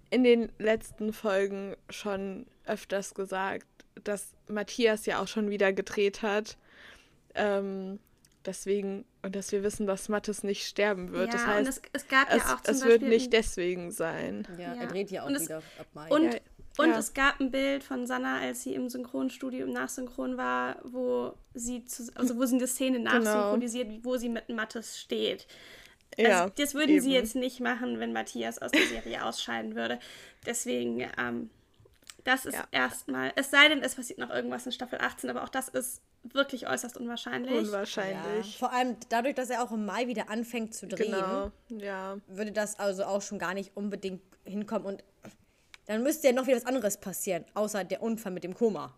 in 0.09 0.23
den 0.23 0.51
letzten 0.57 1.13
Folgen 1.13 1.75
schon 1.89 2.45
öfters 2.65 3.13
gesagt, 3.13 3.67
dass 4.03 4.33
Matthias 4.47 5.05
ja 5.05 5.21
auch 5.21 5.27
schon 5.27 5.49
wieder 5.49 5.71
gedreht 5.73 6.21
hat. 6.21 6.57
Ähm, 7.35 7.99
deswegen, 8.45 9.05
und 9.21 9.35
dass 9.35 9.51
wir 9.51 9.63
wissen, 9.63 9.87
dass 9.87 10.09
Mattes 10.09 10.43
nicht 10.43 10.65
sterben 10.65 11.11
wird. 11.11 11.27
Ja, 11.27 11.33
das 11.33 11.45
heißt, 11.45 11.69
es, 11.69 11.81
es, 11.93 12.07
gab 12.07 12.29
ja 12.29 12.37
es, 12.37 12.45
auch 12.45 12.61
zum 12.61 12.75
es 12.75 12.85
wird 12.85 13.01
nicht 13.01 13.33
deswegen 13.33 13.91
sein. 13.91 14.47
Ja, 14.57 14.73
ja. 14.73 14.81
er 14.81 14.87
dreht 14.87 15.11
ja 15.11 15.23
auch 15.23 15.27
und 15.27 15.39
wieder 15.39 15.57
ab 15.57 15.87
Mai. 15.93 16.09
Und, 16.09 16.33
ja, 16.33 16.39
und 16.77 16.91
es 16.91 17.13
gab 17.13 17.39
ein 17.39 17.51
Bild 17.51 17.83
von 17.83 18.07
Sanna, 18.07 18.39
als 18.39 18.63
sie 18.63 18.73
im 18.73 18.89
Synchronstudio 18.89 19.65
im 19.65 19.73
Nachsynchron 19.73 20.37
war, 20.37 20.77
wo 20.83 21.33
sie 21.53 21.85
zu, 21.85 22.09
also 22.15 22.37
wo 22.37 22.45
sie 22.45 22.55
eine 22.55 22.67
Szene 22.67 22.97
genau. 22.97 23.19
nachsynchronisiert, 23.19 23.89
genau. 23.89 24.03
wo 24.03 24.17
sie 24.17 24.29
mit 24.29 24.49
Mattes 24.49 24.99
steht. 24.99 25.47
Also, 26.17 26.29
ja, 26.29 26.49
das 26.49 26.73
würden 26.73 26.91
eben. 26.91 27.01
sie 27.01 27.11
jetzt 27.11 27.35
nicht 27.35 27.59
machen, 27.59 27.99
wenn 27.99 28.13
Matthias 28.13 28.59
aus 28.59 28.71
der 28.71 28.85
Serie 28.87 29.23
ausscheiden 29.25 29.75
würde. 29.75 29.99
Deswegen, 30.45 31.07
ähm, 31.17 31.49
das 32.23 32.45
ist 32.45 32.55
ja. 32.55 32.67
erstmal, 32.71 33.31
es 33.35 33.49
sei 33.49 33.67
denn, 33.69 33.81
es 33.81 33.95
passiert 33.95 34.19
noch 34.19 34.29
irgendwas 34.29 34.65
in 34.65 34.71
Staffel 34.71 34.99
18, 34.99 35.29
aber 35.29 35.43
auch 35.43 35.49
das 35.49 35.69
ist 35.69 36.01
wirklich 36.23 36.67
äußerst 36.67 36.97
unwahrscheinlich. 36.97 37.57
Unwahrscheinlich. 37.57 38.53
Ja, 38.53 38.59
vor 38.59 38.71
allem 38.71 38.95
dadurch, 39.09 39.35
dass 39.35 39.49
er 39.49 39.63
auch 39.63 39.71
im 39.71 39.85
Mai 39.85 40.07
wieder 40.07 40.29
anfängt 40.29 40.73
zu 40.73 40.87
drehen, 40.87 41.11
genau. 41.11 41.51
ja. 41.69 42.17
würde 42.27 42.51
das 42.51 42.79
also 42.79 43.03
auch 43.03 43.21
schon 43.21 43.39
gar 43.39 43.53
nicht 43.53 43.75
unbedingt 43.75 44.21
hinkommen. 44.43 44.85
Und 44.85 45.03
dann 45.85 46.03
müsste 46.03 46.27
ja 46.27 46.33
noch 46.33 46.47
wieder 46.47 46.57
was 46.57 46.65
anderes 46.65 46.97
passieren, 46.97 47.45
außer 47.53 47.83
der 47.83 48.01
Unfall 48.01 48.31
mit 48.31 48.43
dem 48.43 48.53
Koma. 48.53 48.95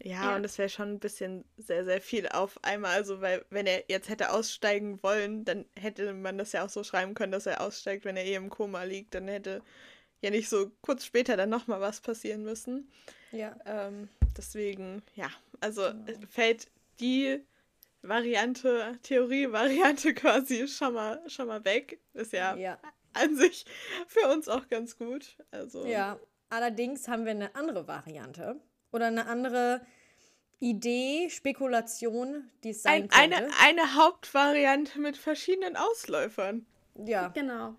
Ja, 0.00 0.30
ja. 0.30 0.36
und 0.36 0.44
das 0.44 0.58
wäre 0.58 0.68
schon 0.68 0.92
ein 0.92 0.98
bisschen 1.00 1.44
sehr, 1.56 1.84
sehr 1.84 2.00
viel 2.00 2.28
auf 2.28 2.62
einmal. 2.62 2.94
Also, 2.94 3.20
weil, 3.20 3.44
wenn 3.50 3.66
er 3.66 3.84
jetzt 3.88 4.08
hätte 4.08 4.30
aussteigen 4.30 5.02
wollen, 5.02 5.44
dann 5.44 5.64
hätte 5.76 6.12
man 6.12 6.38
das 6.38 6.52
ja 6.52 6.64
auch 6.64 6.68
so 6.68 6.84
schreiben 6.84 7.14
können, 7.14 7.32
dass 7.32 7.46
er 7.46 7.60
aussteigt, 7.60 8.04
wenn 8.04 8.16
er 8.16 8.24
eh 8.24 8.34
im 8.34 8.50
Koma 8.50 8.84
liegt. 8.84 9.14
Dann 9.14 9.26
hätte 9.26 9.62
ja 10.20 10.30
nicht 10.30 10.48
so 10.48 10.70
kurz 10.82 11.04
später 11.04 11.36
dann 11.36 11.50
nochmal 11.50 11.80
was 11.80 12.00
passieren 12.00 12.44
müssen. 12.44 12.90
Ja. 13.32 13.56
Ähm, 13.66 14.08
deswegen, 14.38 15.02
ja, 15.14 15.30
also 15.60 15.82
genau. 15.82 16.26
fällt 16.28 16.68
die 17.00 17.44
Variante, 18.02 18.98
Theorie-Variante 19.02 20.14
quasi 20.14 20.68
schon 20.68 20.94
mal, 20.94 21.20
schon 21.28 21.48
mal 21.48 21.64
weg. 21.64 22.00
Ist 22.14 22.32
ja, 22.32 22.56
ja. 22.56 22.78
an 23.12 23.36
sich 23.36 23.66
für 24.06 24.28
uns 24.28 24.48
auch 24.48 24.68
ganz 24.68 24.96
gut. 24.96 25.36
Also. 25.50 25.84
Ja, 25.84 26.18
allerdings 26.48 27.08
haben 27.08 27.24
wir 27.24 27.32
eine 27.32 27.54
andere 27.54 27.86
Variante 27.86 28.60
oder 28.92 29.06
eine 29.06 29.26
andere 29.26 29.84
Idee, 30.60 31.28
Spekulation, 31.30 32.50
die 32.64 32.70
es 32.70 32.82
sein 32.82 33.08
Ein, 33.10 33.30
könnte. 33.30 33.36
eine, 33.36 33.80
eine 33.80 33.94
Hauptvariante 33.94 34.98
mit 34.98 35.16
verschiedenen 35.16 35.76
Ausläufern. 35.76 36.66
ja, 36.94 37.28
Genau. 37.28 37.74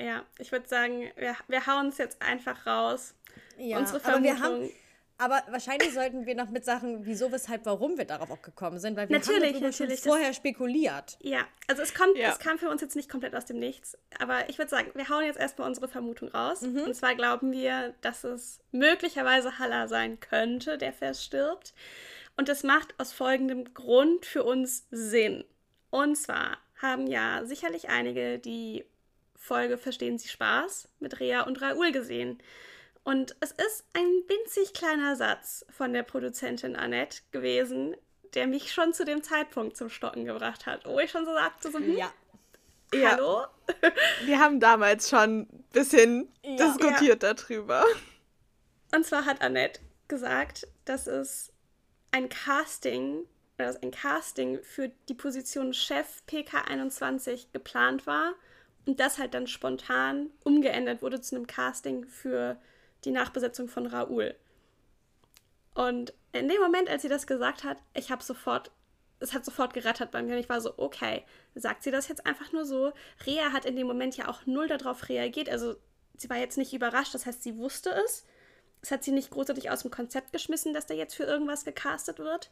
Ja, 0.00 0.24
ich 0.38 0.52
würde 0.52 0.68
sagen, 0.68 1.10
wir, 1.16 1.34
wir 1.48 1.66
hauen 1.66 1.88
es 1.88 1.98
jetzt 1.98 2.22
einfach 2.22 2.66
raus. 2.66 3.14
ja. 3.56 3.78
Unsere 3.78 3.96
aber 3.96 4.12
Vermutung. 4.12 4.36
wir 4.36 4.42
haben, 4.42 4.70
aber 5.18 5.42
wahrscheinlich 5.50 5.92
sollten 5.92 6.24
wir 6.26 6.34
noch 6.34 6.48
mit 6.48 6.64
Sachen, 6.64 7.04
wieso, 7.04 7.30
weshalb, 7.32 7.66
warum 7.66 7.98
wir 7.98 8.04
darauf 8.04 8.30
auch 8.30 8.40
gekommen 8.42 8.78
sind, 8.78 8.96
weil 8.96 9.08
wir 9.08 9.18
Natürlich, 9.18 9.54
haben 9.54 9.54
schon 9.54 9.62
natürlich, 9.86 10.00
das- 10.00 10.06
vorher 10.06 10.32
spekuliert. 10.32 11.18
Ja, 11.20 11.46
also 11.66 11.82
es 11.82 11.92
kommt, 11.92 12.16
Ja. 12.16 12.30
es 12.30 12.38
kam 12.38 12.58
für 12.58 12.68
uns 12.70 12.80
jetzt 12.80 12.96
nicht 12.96 13.10
komplett 13.10 13.34
aus 13.34 13.44
dem 13.44 13.58
Nichts, 13.58 13.98
aber 14.18 14.48
ich 14.48 14.58
würde 14.58 14.70
sagen, 14.70 14.90
wir 14.94 15.08
hauen 15.08 15.24
jetzt 15.24 15.38
erstmal 15.38 15.68
unsere 15.68 15.88
Vermutung 15.88 16.28
raus. 16.28 16.62
Mhm. 16.62 16.82
Und 16.84 16.94
zwar 16.94 17.14
glauben 17.14 17.52
wir, 17.52 17.94
dass 18.00 18.24
es 18.24 18.60
möglicherweise 18.72 19.58
Halla 19.58 19.88
sein 19.88 20.20
könnte, 20.20 20.78
der 20.78 20.92
verstirbt. 20.92 21.74
Und 22.36 22.48
das 22.48 22.62
macht 22.62 22.94
aus 22.98 23.12
folgendem 23.12 23.74
Grund 23.74 24.24
für 24.24 24.44
uns 24.44 24.86
Sinn. 24.90 25.44
Und 25.90 26.16
zwar 26.16 26.58
haben 26.80 27.08
ja 27.08 27.44
sicherlich 27.44 27.88
einige 27.88 28.38
die 28.38 28.84
Folge 29.34 29.78
Verstehen 29.78 30.18
Sie 30.18 30.28
Spaß 30.28 30.88
mit 31.00 31.18
Rea 31.18 31.42
und 31.42 31.60
Raoul 31.60 31.90
gesehen. 31.90 32.38
Und 33.08 33.34
es 33.40 33.52
ist 33.52 33.86
ein 33.94 34.04
winzig 34.04 34.74
kleiner 34.74 35.16
Satz 35.16 35.64
von 35.70 35.94
der 35.94 36.02
Produzentin 36.02 36.76
Annette 36.76 37.20
gewesen, 37.30 37.96
der 38.34 38.46
mich 38.46 38.70
schon 38.70 38.92
zu 38.92 39.06
dem 39.06 39.22
Zeitpunkt 39.22 39.78
zum 39.78 39.88
Stocken 39.88 40.26
gebracht 40.26 40.66
hat, 40.66 40.84
wo 40.84 40.98
ich 40.98 41.10
schon 41.10 41.24
so 41.24 41.32
sagte, 41.32 41.70
so, 41.70 41.78
hm, 41.78 41.96
Ja. 41.96 42.12
Ja. 42.92 43.12
hallo? 43.12 43.46
Wir 44.26 44.38
haben 44.38 44.60
damals 44.60 45.08
schon 45.08 45.40
ein 45.40 45.64
bisschen 45.72 46.30
Ja. 46.44 46.56
diskutiert 46.56 47.22
darüber. 47.22 47.82
Und 48.94 49.06
zwar 49.06 49.24
hat 49.24 49.40
Annette 49.40 49.80
gesagt, 50.06 50.68
dass 50.84 51.06
es 51.06 51.50
ein 52.10 52.28
Casting, 52.28 53.20
oder 53.56 53.68
dass 53.68 53.82
ein 53.82 53.90
Casting 53.90 54.62
für 54.62 54.90
die 55.08 55.14
Position 55.14 55.72
Chef 55.72 56.20
PK21 56.28 57.46
geplant 57.54 58.06
war 58.06 58.34
und 58.84 59.00
das 59.00 59.16
halt 59.16 59.32
dann 59.32 59.46
spontan 59.46 60.28
umgeändert 60.44 61.00
wurde 61.00 61.22
zu 61.22 61.36
einem 61.36 61.46
Casting 61.46 62.06
für 62.06 62.60
die 63.04 63.10
Nachbesetzung 63.10 63.68
von 63.68 63.86
Raoul. 63.86 64.34
Und 65.74 66.12
in 66.32 66.48
dem 66.48 66.60
Moment, 66.60 66.88
als 66.88 67.02
sie 67.02 67.08
das 67.08 67.26
gesagt 67.26 67.64
hat, 67.64 67.78
ich 67.94 68.10
habe 68.10 68.22
sofort, 68.22 68.70
es 69.20 69.32
hat 69.32 69.44
sofort 69.44 69.74
gerattert 69.74 70.10
bei 70.10 70.22
mir 70.22 70.34
und 70.34 70.40
ich 70.40 70.48
war 70.48 70.60
so, 70.60 70.74
okay, 70.76 71.24
sagt 71.54 71.82
sie 71.82 71.90
das 71.90 72.08
jetzt 72.08 72.26
einfach 72.26 72.52
nur 72.52 72.64
so? 72.64 72.92
Rea 73.26 73.52
hat 73.52 73.64
in 73.64 73.76
dem 73.76 73.86
Moment 73.86 74.16
ja 74.16 74.28
auch 74.28 74.46
null 74.46 74.66
darauf 74.68 75.08
reagiert, 75.08 75.48
also 75.48 75.76
sie 76.16 76.28
war 76.30 76.36
jetzt 76.36 76.58
nicht 76.58 76.72
überrascht, 76.72 77.14
das 77.14 77.26
heißt, 77.26 77.42
sie 77.42 77.56
wusste 77.56 77.90
es. 78.04 78.24
Es 78.80 78.90
hat 78.90 79.02
sie 79.04 79.12
nicht 79.12 79.30
großartig 79.30 79.70
aus 79.70 79.82
dem 79.82 79.90
Konzept 79.90 80.32
geschmissen, 80.32 80.72
dass 80.72 80.86
da 80.86 80.94
jetzt 80.94 81.14
für 81.14 81.24
irgendwas 81.24 81.64
gecastet 81.64 82.18
wird. 82.18 82.50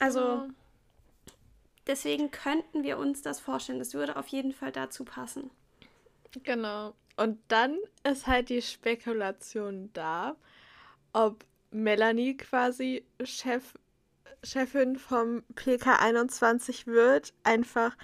Also, 0.00 0.20
Ja. 0.20 0.48
deswegen 1.86 2.30
könnten 2.30 2.82
wir 2.82 2.98
uns 2.98 3.22
das 3.22 3.38
vorstellen. 3.40 3.78
Das 3.78 3.94
würde 3.94 4.16
auf 4.16 4.26
jeden 4.28 4.52
Fall 4.52 4.72
dazu 4.72 5.04
passen. 5.04 5.50
Genau. 6.42 6.94
Und 7.20 7.38
dann 7.48 7.76
ist 8.02 8.26
halt 8.26 8.48
die 8.48 8.62
Spekulation 8.62 9.90
da, 9.92 10.36
ob 11.12 11.44
Melanie 11.70 12.34
quasi 12.34 13.04
Chef, 13.22 13.74
Chefin 14.42 14.96
vom 14.96 15.42
PK21 15.54 16.86
wird, 16.86 17.34
einfach 17.42 17.94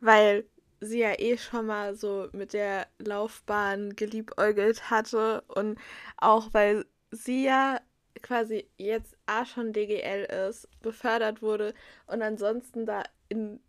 weil 0.00 0.44
sie 0.80 0.98
ja 0.98 1.12
eh 1.20 1.38
schon 1.38 1.66
mal 1.66 1.94
so 1.94 2.26
mit 2.32 2.52
der 2.52 2.88
Laufbahn 2.98 3.94
geliebäugelt 3.94 4.90
hatte 4.90 5.42
und 5.42 5.78
auch 6.16 6.48
weil 6.52 6.84
sie 7.12 7.44
ja 7.44 7.80
quasi 8.22 8.68
jetzt 8.76 9.16
A 9.26 9.46
schon 9.46 9.72
DGL 9.72 10.24
ist, 10.48 10.68
befördert 10.82 11.42
wurde 11.42 11.74
und 12.08 12.22
ansonsten 12.22 12.86
da 12.86 13.04
in 13.28 13.60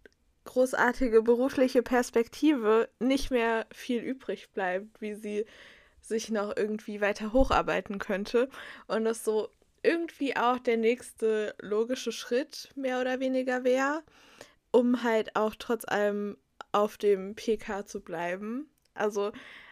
großartige 0.45 1.21
berufliche 1.21 1.83
Perspektive 1.83 2.89
nicht 2.99 3.31
mehr 3.31 3.65
viel 3.73 4.01
übrig 4.01 4.51
bleibt, 4.51 5.01
wie 5.01 5.15
sie 5.15 5.45
sich 6.01 6.29
noch 6.29 6.55
irgendwie 6.55 7.01
weiter 7.01 7.33
hocharbeiten 7.33 7.99
könnte. 7.99 8.49
Und 8.87 9.05
das 9.05 9.23
so 9.23 9.49
irgendwie 9.83 10.35
auch 10.35 10.59
der 10.59 10.77
nächste 10.77 11.55
logische 11.61 12.11
Schritt 12.11 12.69
mehr 12.75 13.01
oder 13.01 13.19
weniger 13.19 13.63
wäre, 13.63 14.03
um 14.71 15.03
halt 15.03 15.35
auch 15.35 15.55
trotz 15.57 15.85
allem 15.85 16.37
auf 16.71 16.97
dem 16.97 17.35
PK 17.35 17.85
zu 17.85 18.01
bleiben. 18.01 18.69
Also 18.93 19.31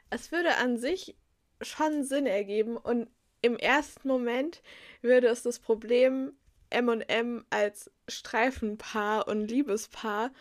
es 0.10 0.32
würde 0.32 0.58
an 0.58 0.78
sich 0.78 1.16
schon 1.62 2.04
Sinn 2.04 2.26
ergeben 2.26 2.78
und 2.78 3.10
im 3.42 3.58
ersten 3.58 4.08
Moment 4.08 4.62
würde 5.02 5.28
es 5.28 5.44
das 5.44 5.60
Problem 5.60 6.34
M&M 6.70 7.46
als 7.50 7.92
Streifenpaar 8.08 9.28
und 9.28 9.50
Liebespaar 9.50 10.32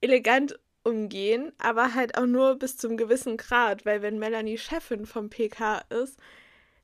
elegant 0.00 0.58
umgehen, 0.84 1.52
aber 1.58 1.94
halt 1.94 2.16
auch 2.16 2.26
nur 2.26 2.56
bis 2.56 2.76
zum 2.76 2.96
gewissen 2.96 3.36
Grad, 3.36 3.84
weil 3.84 4.02
wenn 4.02 4.18
Melanie 4.18 4.58
Chefin 4.58 5.06
vom 5.06 5.28
PK 5.28 5.82
ist, 5.90 6.18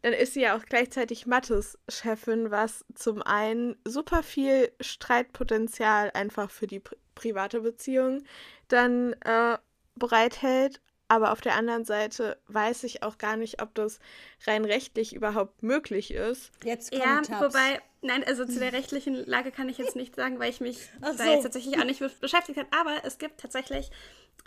dann 0.03 0.13
ist 0.13 0.35
sie 0.35 0.43
ja 0.43 0.57
auch 0.57 0.67
gleichzeitig 0.67 1.27
Mattes 1.27 1.79
Chefin, 1.89 2.51
was 2.51 2.85
zum 2.95 3.23
einen 3.23 3.77
super 3.87 4.23
viel 4.23 4.71
Streitpotenzial 4.81 6.11
einfach 6.13 6.51
für 6.51 6.67
die 6.67 6.81
pri 6.81 6.97
private 7.15 7.61
Beziehung 7.61 8.25
dann 8.69 9.13
äh, 9.25 9.57
bereithält. 9.95 10.81
Aber 11.09 11.33
auf 11.33 11.41
der 11.43 11.55
anderen 11.57 11.85
Seite 11.85 12.39
weiß 12.49 12.85
ich 12.85 13.03
auch 13.03 13.19
gar 13.19 13.37
nicht, 13.37 13.61
ob 13.63 13.75
das 13.75 13.99
rein 14.47 14.65
rechtlich 14.65 15.15
überhaupt 15.15 15.63
möglich 15.63 16.13
ist. 16.13 16.51
Jetzt 16.65 16.95
Ja, 16.95 17.17
kommt 17.17 17.27
Tabs. 17.27 17.55
wobei, 17.55 17.81
nein, 18.01 18.25
also 18.25 18.47
zu 18.47 18.59
der 18.59 18.73
rechtlichen 18.73 19.15
Lage 19.27 19.51
kann 19.53 19.69
ich 19.69 19.77
jetzt 19.79 19.97
nicht 19.97 20.17
sagen, 20.17 20.39
weil 20.39 20.51
ich 20.51 20.61
mich 20.61 20.79
Ach 21.03 21.15
da 21.17 21.25
so. 21.25 21.31
jetzt 21.31 21.43
tatsächlich 21.43 21.79
auch 21.79 21.85
nicht 21.85 22.01
be- 22.01 22.11
beschäftigt 22.21 22.59
habe. 22.59 22.69
Aber 22.73 23.05
es 23.05 23.19
gibt 23.19 23.39
tatsächlich, 23.39 23.91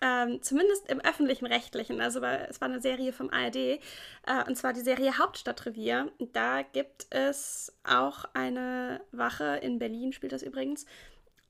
ähm, 0.01 0.41
zumindest 0.41 0.89
im 0.89 0.99
öffentlichen 0.99 1.45
Rechtlichen, 1.45 2.01
also 2.01 2.19
es 2.23 2.59
war 2.59 2.67
eine 2.67 2.81
Serie 2.81 3.13
vom 3.13 3.29
ARD, 3.29 3.55
äh, 3.55 3.79
und 4.47 4.55
zwar 4.55 4.73
die 4.73 4.81
Serie 4.81 5.17
Hauptstadtrevier. 5.19 6.11
Da 6.33 6.63
gibt 6.63 7.05
es 7.11 7.71
auch 7.83 8.25
eine 8.33 9.01
Wache, 9.11 9.59
in 9.61 9.77
Berlin 9.77 10.11
spielt 10.11 10.33
das 10.33 10.41
übrigens, 10.41 10.85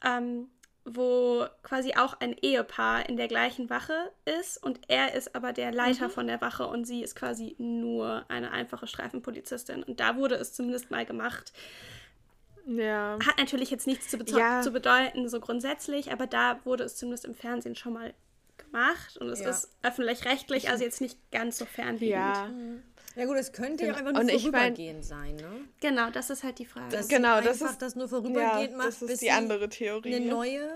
ähm, 0.05 0.49
wo 0.89 1.45
quasi 1.63 1.93
auch 1.95 2.19
ein 2.21 2.33
Ehepaar 2.41 3.09
in 3.09 3.17
der 3.17 3.27
gleichen 3.27 3.69
Wache 3.69 3.93
ist 4.39 4.63
und 4.63 4.79
er 4.87 5.13
ist 5.15 5.35
aber 5.35 5.51
der 5.51 5.73
Leiter 5.73 6.09
von 6.09 6.27
der 6.27 6.39
Wache 6.39 6.65
und 6.65 6.85
sie 6.85 7.03
ist 7.03 7.15
quasi 7.15 7.55
nur 7.59 8.23
eine 8.29 8.51
einfache 8.51 8.87
Streifenpolizistin. 8.87 9.83
Und 9.83 9.99
da 9.99 10.15
wurde 10.15 10.35
es 10.35 10.53
zumindest 10.53 10.89
mal 10.89 11.05
gemacht. 11.05 11.51
Ja. 12.65 13.17
Hat 13.25 13.37
natürlich 13.37 13.69
jetzt 13.69 13.85
nichts 13.87 14.07
zu, 14.09 14.17
Ja. 14.27 14.61
zu 14.61 14.71
bedeuten, 14.71 15.27
so 15.29 15.39
grundsätzlich, 15.41 16.11
aber 16.11 16.25
da 16.25 16.59
wurde 16.63 16.83
es 16.85 16.95
zumindest 16.95 17.25
im 17.25 17.35
Fernsehen 17.35 17.75
schon 17.75 17.93
mal 17.93 18.13
gemacht 18.57 19.17
und 19.17 19.29
es 19.29 19.41
Ja. 19.41 19.49
ist 19.49 19.69
öffentlich-rechtlich, 19.83 20.69
also 20.69 20.83
jetzt 20.83 21.01
nicht 21.01 21.17
ganz 21.31 21.57
so 21.57 21.65
fernliegend. 21.65 22.15
Ja. 22.15 22.49
Ja 23.17 23.25
gut, 23.25 23.35
es 23.37 23.51
könnte 23.51 23.85
ja 23.85 23.93
Genau. 23.93 23.99
einfach 23.99 24.13
nur 24.13 24.21
Und 24.21 24.29
ich 24.29 24.43
mein- 24.43 24.51
vorübergehend 24.75 25.03
sein, 25.05 25.35
ne? 25.35 25.49
Genau, 25.81 26.09
das 26.11 26.29
ist 26.29 26.43
halt 26.43 26.59
die 26.59 26.65
Frage. 26.65 26.95
Dass 26.95 27.07
Genau, 27.07 27.41
das 27.41 27.61
einfach 27.61 27.71
ist- 27.73 27.81
das 27.81 27.95
nur 27.95 28.05
Ja, 28.05 28.09
vorübergehend 28.09 28.77
macht, 28.77 28.87
das 28.89 28.99
bis 28.99 29.09
ist 29.11 29.21
die 29.23 29.31
andere 29.31 29.67
Theorie. 29.69 30.15
eine 30.15 30.25
neue 30.27 30.69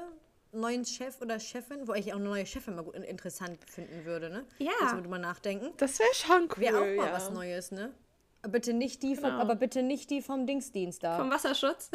neuen 0.54 0.84
Chef 0.84 1.22
oder 1.22 1.40
Chefin, 1.40 1.88
wo 1.88 1.94
ich 1.94 2.12
auch 2.12 2.18
eine 2.18 2.26
neue 2.26 2.46
Chefin 2.46 2.76
mal 2.76 2.84
gut 2.84 2.96
interessant 2.96 3.58
finden 3.70 4.04
würde, 4.04 4.30
ne? 4.30 4.44
Ja. 4.58 4.72
Jetzt 4.82 4.96
würde 4.96 5.08
man 5.08 5.22
nachdenken. 5.22 5.70
Das 5.78 5.98
wäre 6.00 6.10
schon 6.14 6.50
cool. 6.50 6.58
Wäre 6.58 6.78
auch 6.80 6.96
mal 6.98 7.08
ja. 7.08 7.14
was 7.14 7.30
Neues, 7.32 7.72
ne? 7.72 7.94
Bitte 8.50 8.74
nicht 8.74 9.02
die 9.04 9.16
vom, 9.16 9.26
Genau. 9.30 9.40
aber 9.40 9.56
bitte 9.56 9.84
nicht 9.84 10.10
die 10.10 10.22
vom 10.22 10.48
Dingsdienst 10.48 11.04
da. 11.04 11.18
Vom 11.20 11.30
Wasserschutz. 11.30 11.92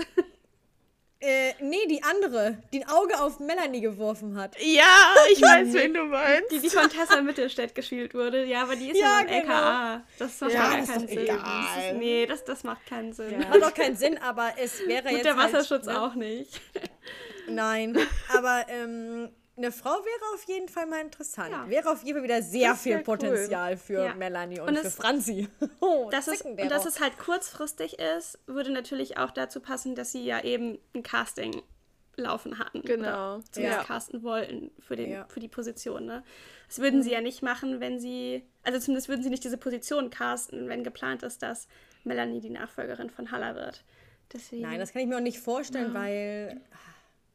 Äh, 1.21 1.53
nee, 1.61 1.87
die 1.89 2.03
andere, 2.03 2.59
die 2.73 2.85
ein 2.85 2.89
Auge 2.91 3.19
auf 3.21 3.41
Melanie 3.41 3.81
geworfen 3.81 4.37
hat. 4.39 4.55
Ja, 4.61 5.15
ich 5.33 5.41
weiß, 5.41 5.73
wen 5.73 5.95
du 5.95 6.05
meinst. 6.05 6.53
Die, 6.53 6.61
die 6.61 6.69
von 6.71 6.89
Tessa 6.91 7.23
Mittelstädt 7.23 7.75
gespielt 7.75 8.13
wurde. 8.15 8.45
Ja, 8.45 8.63
aber 8.63 8.77
die 8.77 8.91
ist 8.91 8.99
ja, 8.99 9.21
Ja, 9.21 9.25
beim 9.25 9.43
genau. 9.43 9.55
LKA. 9.55 10.03
Das 10.19 10.41
macht 10.41 10.53
Ja, 10.53 10.77
das 10.77 10.89
keinen 10.89 11.09
Sinn. 11.09 11.19
egal. 11.19 11.95
Nee, 11.99 12.27
das, 12.27 12.45
das 12.45 12.65
macht 12.65 12.87
keinen 12.87 13.13
Sinn. 13.13 13.41
Ja. 13.41 13.49
Hat 13.49 13.63
doch 13.63 13.75
keinen 13.75 13.97
Sinn, 13.97 14.19
aber 14.19 14.53
es 14.59 14.87
wäre 14.87 15.05
Gut, 15.05 15.13
jetzt 15.13 15.25
der 15.25 15.37
halt, 15.37 15.53
Wasserschutz 15.55 15.87
ne? 15.87 16.03
auch 16.03 16.15
nicht. 16.15 16.61
Nein, 17.49 17.97
aber 18.37 18.67
ähm, 18.69 19.31
eine 19.57 19.73
Frau 19.73 19.91
wäre 19.91 20.35
auf 20.35 20.45
jeden 20.45 20.69
Fall 20.69 20.87
mal 20.87 21.01
interessant. 21.01 21.51
Ja. 21.51 21.69
Wäre 21.69 21.91
auf 21.91 22.03
jeden 22.03 22.19
Fall 22.19 22.25
wieder 22.25 22.43
sehr 22.43 22.75
viel 22.75 22.99
Potenzial 22.99 23.77
für 23.77 24.05
Ja. 24.05 24.15
Melanie 24.15 24.61
und, 24.61 24.69
Und 24.69 24.79
für 24.79 24.91
Franzi. 24.91 25.49
Oh, 25.81 26.09
Das 26.11 26.29
ist, 26.29 26.45
und 26.45 26.57
dass 26.71 26.85
es 26.85 27.01
halt 27.01 27.19
kurzfristig 27.19 27.99
ist, 27.99 28.39
würde 28.47 28.71
natürlich 28.73 29.17
auch 29.19 29.31
dazu 29.31 29.61
passen, 29.61 29.95
dass 29.95 30.13
sie 30.13 30.25
ja 30.25 30.43
eben 30.45 30.79
ein 30.95 31.03
Casting 31.03 31.63
laufen 32.17 32.59
hatten. 32.59 32.83
Genau. 32.83 33.37
Oder 33.37 33.45
zumindest 33.51 33.79
Ja. 33.81 33.85
casten 33.85 34.23
wollten 34.23 34.71
für, 34.81 34.97
den, 34.97 35.11
Ja. 35.11 35.27
für 35.29 35.41
die 35.41 35.49
Position. 35.49 36.07
Ne? 36.07 36.23
Das 36.69 36.79
würden 36.79 37.03
sie 37.03 37.13
ja 37.13 37.21
nicht 37.21 37.43
machen, 37.43 37.81
wenn 37.81 37.99
sie, 38.01 38.43
also 38.63 38.79
zumindest 38.79 39.09
würden 39.09 39.23
sie 39.23 39.31
nicht 39.31 39.45
diese 39.45 39.59
Position 39.59 40.11
casten, 40.11 40.69
wenn 40.69 40.83
geplant 40.85 41.23
ist, 41.23 41.43
dass 41.43 41.69
Melanie 42.05 42.41
die 42.41 42.51
Nachfolgerin 42.51 43.11
von 43.11 43.31
Halla 43.33 43.55
wird. 43.55 43.85
Deswegen, 44.33 44.63
Nein, 44.63 44.79
das 44.81 44.93
kann 44.93 45.03
ich 45.03 45.09
mir 45.09 45.17
auch 45.17 45.21
nicht 45.21 45.39
vorstellen, 45.39 45.95
weil 45.95 46.61
ah, 46.73 46.77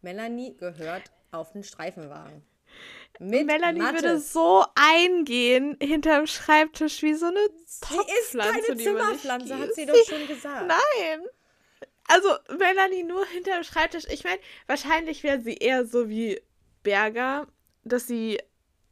Melanie 0.01 0.55
gehört 0.57 1.03
auf 1.31 1.51
den 1.51 1.63
Streifenwagen. 1.63 2.43
Mit 3.19 3.45
Melanie 3.45 3.79
Mattes. 3.79 4.01
würde 4.01 4.19
so 4.19 4.65
eingehen 4.75 5.77
hinterm 5.81 6.25
Schreibtisch 6.25 7.01
wie 7.01 7.13
so 7.13 7.27
eine 7.27 7.39
Sie 7.65 7.95
ist 8.19 8.37
keine 8.37 8.77
Zimmerpflanze, 8.77 9.59
hat 9.59 9.75
sie 9.75 9.85
gießt. 9.85 10.11
doch 10.11 10.17
schon 10.17 10.27
gesagt. 10.27 10.67
Nein. 10.67 11.21
Also 12.07 12.29
Melanie 12.57 13.03
nur 13.03 13.25
hinterm 13.27 13.63
Schreibtisch. 13.63 14.05
Ich 14.09 14.23
meine, 14.23 14.39
wahrscheinlich 14.67 15.23
wäre 15.23 15.41
sie 15.41 15.55
eher 15.55 15.85
so 15.85 16.09
wie 16.09 16.41
Berger, 16.83 17.47
dass 17.83 18.07
sie 18.07 18.39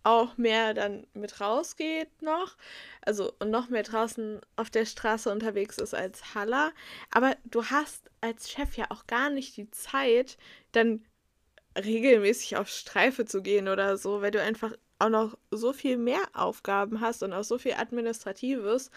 auch 0.03 0.37
mehr 0.37 0.73
dann 0.73 1.07
mit 1.13 1.41
rausgeht 1.41 2.21
noch. 2.21 2.55
Also 3.01 3.33
und 3.39 3.49
noch 3.49 3.69
mehr 3.69 3.83
draußen 3.83 4.41
auf 4.55 4.69
der 4.69 4.85
Straße 4.85 5.31
unterwegs 5.31 5.77
ist 5.77 5.93
als 5.93 6.35
Halla. 6.35 6.71
Aber 7.11 7.35
du 7.45 7.65
hast 7.65 8.09
als 8.21 8.49
Chef 8.51 8.75
ja 8.75 8.85
auch 8.89 9.07
gar 9.07 9.29
nicht 9.29 9.57
die 9.57 9.69
Zeit, 9.71 10.37
dann 10.71 11.05
regelmäßig 11.77 12.57
auf 12.57 12.67
Streife 12.69 13.25
zu 13.25 13.41
gehen 13.41 13.67
oder 13.67 13.97
so, 13.97 14.21
weil 14.21 14.31
du 14.31 14.41
einfach 14.41 14.73
auch 14.99 15.09
noch 15.09 15.37
so 15.51 15.71
viel 15.73 15.97
mehr 15.97 16.21
Aufgaben 16.33 16.99
hast 17.01 17.23
und 17.23 17.33
auch 17.33 17.43
so 17.43 17.57
viel 17.57 17.73
Administratives, 17.73 18.91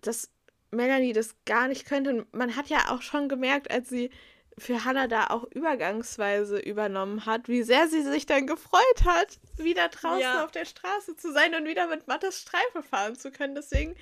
dass 0.00 0.30
Melanie 0.70 1.12
das 1.12 1.34
gar 1.44 1.68
nicht 1.68 1.86
könnte. 1.86 2.10
Und 2.10 2.34
man 2.34 2.56
hat 2.56 2.68
ja 2.68 2.90
auch 2.90 3.02
schon 3.02 3.28
gemerkt, 3.28 3.70
als 3.70 3.88
sie 3.88 4.10
für 4.58 4.84
Hannah 4.84 5.08
da 5.08 5.28
auch 5.28 5.44
übergangsweise 5.44 6.58
übernommen 6.58 7.24
hat, 7.26 7.48
wie 7.48 7.62
sehr 7.62 7.88
sie 7.88 8.02
sich 8.02 8.26
dann 8.26 8.46
gefreut 8.46 9.04
hat, 9.04 9.38
wieder 9.56 9.88
draußen 9.88 10.20
Ja. 10.20 10.44
auf 10.44 10.50
der 10.50 10.66
Straße 10.66 11.16
zu 11.16 11.32
sein 11.32 11.54
und 11.54 11.66
wieder 11.66 11.86
mit 11.86 12.06
Mattes 12.06 12.40
Streife 12.42 12.82
fahren 12.82 13.16
zu 13.16 13.30
können. 13.32 13.54
Deswegen, 13.54 13.96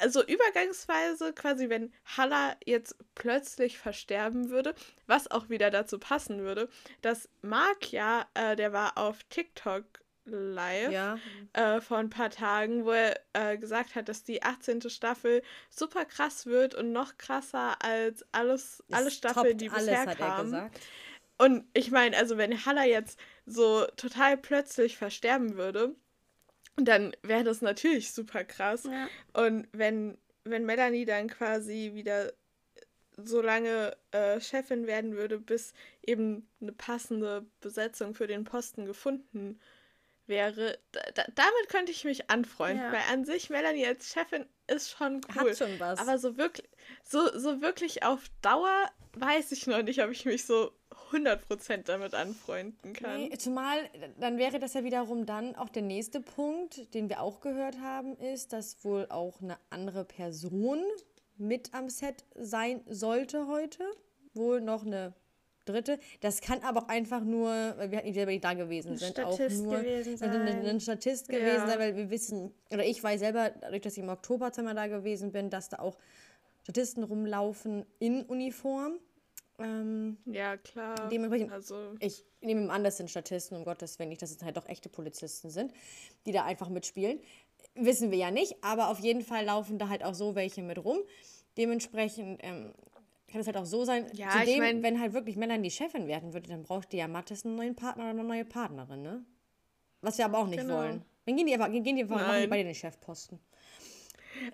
also 0.00 0.24
übergangsweise, 0.24 1.32
quasi, 1.32 1.68
wenn 1.68 1.92
Hannah 2.04 2.56
jetzt 2.64 2.96
plötzlich 3.14 3.78
versterben 3.78 4.50
würde, 4.50 4.74
was 5.06 5.30
auch 5.30 5.48
wieder 5.48 5.70
dazu 5.70 5.98
passen 5.98 6.40
würde, 6.40 6.68
dass 7.02 7.28
Mark 7.42 7.92
ja, 7.92 8.26
äh, 8.34 8.56
der 8.56 8.72
war 8.72 8.98
auf 8.98 9.22
TikTok 9.24 9.84
live 10.24 10.92
Ja, 10.92 11.18
äh, 11.52 11.80
vor 11.80 11.98
ein 11.98 12.10
paar 12.10 12.30
Tagen, 12.30 12.84
wo 12.84 12.90
er 12.92 13.18
äh, 13.32 13.58
gesagt 13.58 13.94
hat, 13.94 14.08
dass 14.08 14.22
die 14.22 14.42
18. 14.42 14.88
Staffel 14.88 15.42
super 15.70 16.04
krass 16.04 16.46
wird 16.46 16.74
und 16.74 16.92
noch 16.92 17.16
krasser 17.16 17.82
als 17.82 18.24
alles, 18.32 18.82
alle 18.90 19.10
Staffeln, 19.10 19.58
die 19.58 19.70
alles, 19.70 19.86
bisher 19.86 20.06
er 20.06 20.14
kamen. 20.16 20.70
Und 21.38 21.64
ich 21.72 21.90
meine, 21.90 22.16
also 22.16 22.36
wenn 22.36 22.66
Hannah 22.66 22.84
jetzt 22.84 23.18
so 23.46 23.86
total 23.96 24.36
plötzlich 24.36 24.98
versterben 24.98 25.56
würde, 25.56 25.94
dann 26.76 27.14
wäre 27.22 27.44
das 27.44 27.62
natürlich 27.62 28.12
super 28.12 28.44
krass. 28.44 28.84
Ja. 28.84 29.08
Und 29.32 29.68
wenn, 29.72 30.18
wenn 30.44 30.64
Melanie 30.64 31.04
dann 31.04 31.28
quasi 31.28 31.92
wieder 31.94 32.32
so 33.16 33.42
lange 33.42 33.96
äh, 34.12 34.40
Chefin 34.40 34.86
werden 34.86 35.16
würde, 35.16 35.38
bis 35.38 35.74
eben 36.06 36.48
eine 36.60 36.72
passende 36.72 37.46
Besetzung 37.60 38.14
für 38.14 38.26
den 38.26 38.44
Posten 38.44 38.86
gefunden 38.86 39.60
wäre, 40.26 40.78
da, 40.92 41.00
da, 41.14 41.24
damit 41.34 41.68
könnte 41.68 41.92
ich 41.92 42.04
mich 42.04 42.30
anfreunden. 42.30 42.84
Ja. 42.84 42.92
Weil 42.92 43.02
an 43.12 43.24
sich 43.24 43.50
Melanie 43.50 43.86
als 43.86 44.12
Chefin 44.12 44.46
ist 44.66 44.90
schon 44.90 45.20
cool. 45.36 45.50
Hat 45.50 45.58
schon 45.58 45.78
was. 45.78 45.98
Aber 45.98 46.18
so 46.18 46.36
wirklich, 46.36 46.68
so, 47.04 47.36
so 47.38 47.60
wirklich 47.60 48.04
auf 48.04 48.30
Dauer 48.40 48.90
weiß 49.14 49.52
ich 49.52 49.66
noch 49.66 49.82
nicht, 49.82 50.02
ob 50.02 50.10
ich 50.10 50.24
mich 50.24 50.46
so 50.46 50.72
100% 51.12 51.84
damit 51.84 52.14
anfreunden 52.14 52.92
kann. 52.92 53.20
Nee, 53.28 53.36
zumal, 53.38 53.78
dann 54.18 54.38
wäre 54.38 54.58
das 54.58 54.74
ja 54.74 54.84
wiederum 54.84 55.26
dann 55.26 55.56
auch 55.56 55.68
der 55.68 55.82
nächste 55.82 56.20
Punkt, 56.20 56.94
den 56.94 57.08
wir 57.08 57.20
auch 57.20 57.40
gehört 57.40 57.78
haben, 57.80 58.16
ist, 58.16 58.52
dass 58.52 58.84
wohl 58.84 59.06
auch 59.10 59.40
eine 59.40 59.56
andere 59.70 60.04
Person 60.04 60.82
mit 61.36 61.74
am 61.74 61.88
Set 61.88 62.24
sein 62.36 62.82
sollte 62.88 63.46
heute. 63.48 63.82
Wohl 64.34 64.60
noch 64.60 64.84
eine 64.86 65.12
dritte. 65.64 65.98
Das 66.20 66.40
kann 66.40 66.62
aber 66.62 66.82
auch 66.84 66.88
einfach 66.88 67.22
nur, 67.22 67.48
weil 67.76 67.90
wir 67.90 67.96
halt 67.98 68.04
nicht 68.06 68.14
selber 68.14 68.30
nicht 68.32 68.44
da 68.44 68.54
gewesen 68.54 68.92
Ein 68.92 68.98
sind, 68.98 69.12
Statist 69.12 69.60
auch 69.60 69.64
nur 69.64 69.78
gewesen 69.80 70.22
ein- 70.22 70.66
ein- 70.66 70.80
Statist 70.80 71.30
Ja. 71.32 71.38
gewesen 71.38 71.66
sein, 71.66 71.78
weil 71.78 71.96
wir 71.96 72.10
wissen, 72.10 72.52
oder 72.72 72.84
ich 72.84 73.02
weiß 73.02 73.20
selber, 73.20 73.50
dadurch, 73.50 73.82
dass 73.82 73.94
ich 73.96 74.02
im 74.02 74.08
Oktober 74.08 74.50
da 74.50 74.86
gewesen 74.86 75.32
bin, 75.32 75.50
dass 75.50 75.68
da 75.68 75.78
auch 75.80 75.98
Statisten 76.62 77.02
rumlaufen 77.04 77.84
in 77.98 78.24
Uniform. 78.26 78.98
Ähm, 79.62 80.16
Ja, 80.26 80.56
klar. 80.56 81.08
Dementsprechend- 81.08 81.52
Also, 81.52 81.94
ich 82.00 82.24
nehme 82.40 82.70
an, 82.72 82.82
das 82.84 82.96
sind 82.96 83.10
Statisten, 83.10 83.56
um 83.56 83.64
Gottes 83.64 83.98
Willen 83.98 84.08
nicht, 84.08 84.22
dass 84.22 84.30
es 84.30 84.42
halt 84.42 84.56
doch 84.56 84.68
echte 84.68 84.88
Polizisten 84.88 85.50
sind, 85.50 85.72
die 86.26 86.32
da 86.32 86.44
einfach 86.44 86.68
mitspielen. 86.68 87.20
Wissen 87.74 88.10
wir 88.10 88.18
ja 88.18 88.30
nicht, 88.30 88.56
aber 88.64 88.88
auf 88.88 88.98
jeden 89.00 89.22
Fall 89.22 89.44
laufen 89.44 89.78
da 89.78 89.88
halt 89.88 90.02
auch 90.04 90.14
so 90.14 90.34
welche 90.34 90.62
mit 90.62 90.82
rum. 90.84 90.98
Dementsprechend 91.58 92.40
ähm, 92.42 92.72
kann 93.28 93.40
es 93.40 93.46
halt 93.46 93.56
auch 93.56 93.66
so 93.66 93.84
sein, 93.84 94.06
Ja, 94.14 94.28
ich 94.34 94.40
zudem, 94.40 94.58
mein- 94.58 94.82
wenn 94.82 95.00
halt 95.00 95.12
wirklich 95.12 95.36
Melanie 95.36 95.64
die 95.64 95.70
Chefin 95.70 96.06
werden 96.08 96.32
würde, 96.32 96.48
dann 96.48 96.62
braucht 96.62 96.92
die 96.92 96.96
ja 96.96 97.06
Mattes 97.08 97.44
einen 97.44 97.56
neuen 97.56 97.76
Partner 97.76 98.04
oder 98.04 98.10
eine 98.10 98.24
neue 98.24 98.44
Partnerin, 98.44 99.02
ne? 99.02 99.24
Was 100.00 100.16
wir 100.18 100.24
aber 100.24 100.38
auch 100.38 100.46
nicht 100.46 100.60
Genau. 100.60 100.78
wollen. 100.78 101.04
Dann 101.26 101.36
gehen 101.36 101.46
die 101.46 101.52
einfach, 101.52 101.70
gehen 101.70 101.84
die 101.84 102.02
einfach 102.02 102.26
beide 102.48 102.64
den 102.64 102.74
Chefposten. 102.74 103.38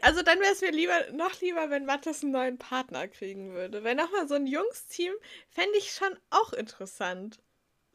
Also 0.01 0.22
dann 0.22 0.40
wäre 0.40 0.53
es 0.53 0.61
mir 0.61 0.70
lieber, 0.72 1.11
noch 1.12 1.40
lieber, 1.40 1.70
wenn 1.70 1.85
Mattes 1.87 2.22
einen 2.22 2.33
neuen 2.33 2.59
Partner 2.59 3.09
kriegen 3.09 3.53
würde. 3.55 3.85
Weil 3.85 3.94
nochmal 3.94 4.29
so 4.29 4.35
ein 4.35 4.46
Jungsteam 4.46 5.12
fände 5.49 5.77
ich 5.79 5.92
schon 5.92 6.18
auch 6.31 6.53
interessant. 6.53 7.38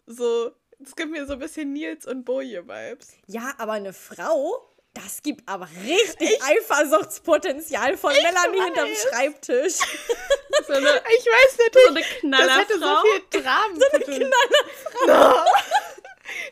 So, 0.05 0.51
es 0.83 0.95
gibt 0.95 1.11
mir 1.11 1.25
so 1.25 1.33
ein 1.33 1.39
bisschen 1.39 1.73
Nils 1.73 2.05
und 2.05 2.23
Boje-Vibes. 2.25 3.13
Ja, 3.27 3.53
aber 3.57 3.73
eine 3.73 3.93
Frau, 3.93 4.67
das 4.93 5.21
gibt 5.21 5.47
aber 5.47 5.67
richtig 5.83 6.43
Eifersuchtspotenzial 6.43 7.97
von 7.97 8.11
Melanie 8.13 8.61
hinterm 8.63 8.89
Schreibtisch. 8.95 9.75
So 10.67 10.73
eine, 10.73 10.89
Ich 10.89 11.25
weiß 11.25 11.57
so 11.57 11.63
natürlich, 11.63 12.23
eine 12.23 12.37
das 12.37 12.57
hätte 12.59 12.73
Knallerfrau. 12.77 13.01
so 13.01 13.07
viel 13.31 13.41
Dramenpotenzial. 13.41 14.31
No. 15.07 15.33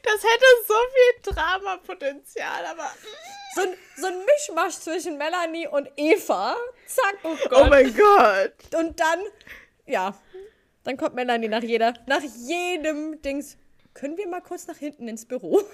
Das 0.04 0.24
hätte 0.24 0.46
so 0.68 0.74
viel 0.74 1.34
Dramapotenzial, 1.34 2.66
aber. 2.66 2.92
So 3.56 3.62
ein, 3.62 3.74
so 3.98 4.08
ein 4.08 4.14
Mischmasch 4.26 4.76
zwischen 4.76 5.18
Melanie 5.18 5.68
und 5.68 5.90
Eva. 5.98 6.56
Zack. 6.88 7.18
Oh 7.24 7.36
Oh 7.52 7.66
mein 7.66 7.96
Gott. 7.96 8.54
Und 8.76 9.00
dann, 9.00 9.20
ja, 9.86 10.18
dann 10.84 10.98
kommt 10.98 11.16
Melanie 11.16 11.48
nach 11.48 11.64
jeder, 11.64 11.94
nach 12.08 12.22
jedem 12.22 13.22
Dings. 13.22 13.58
Können 13.94 14.18
wir 14.18 14.28
mal 14.28 14.42
kurz 14.42 14.68
nach 14.68 14.78
hinten 14.78 15.08
ins 15.08 15.26
Büro? 15.26 15.62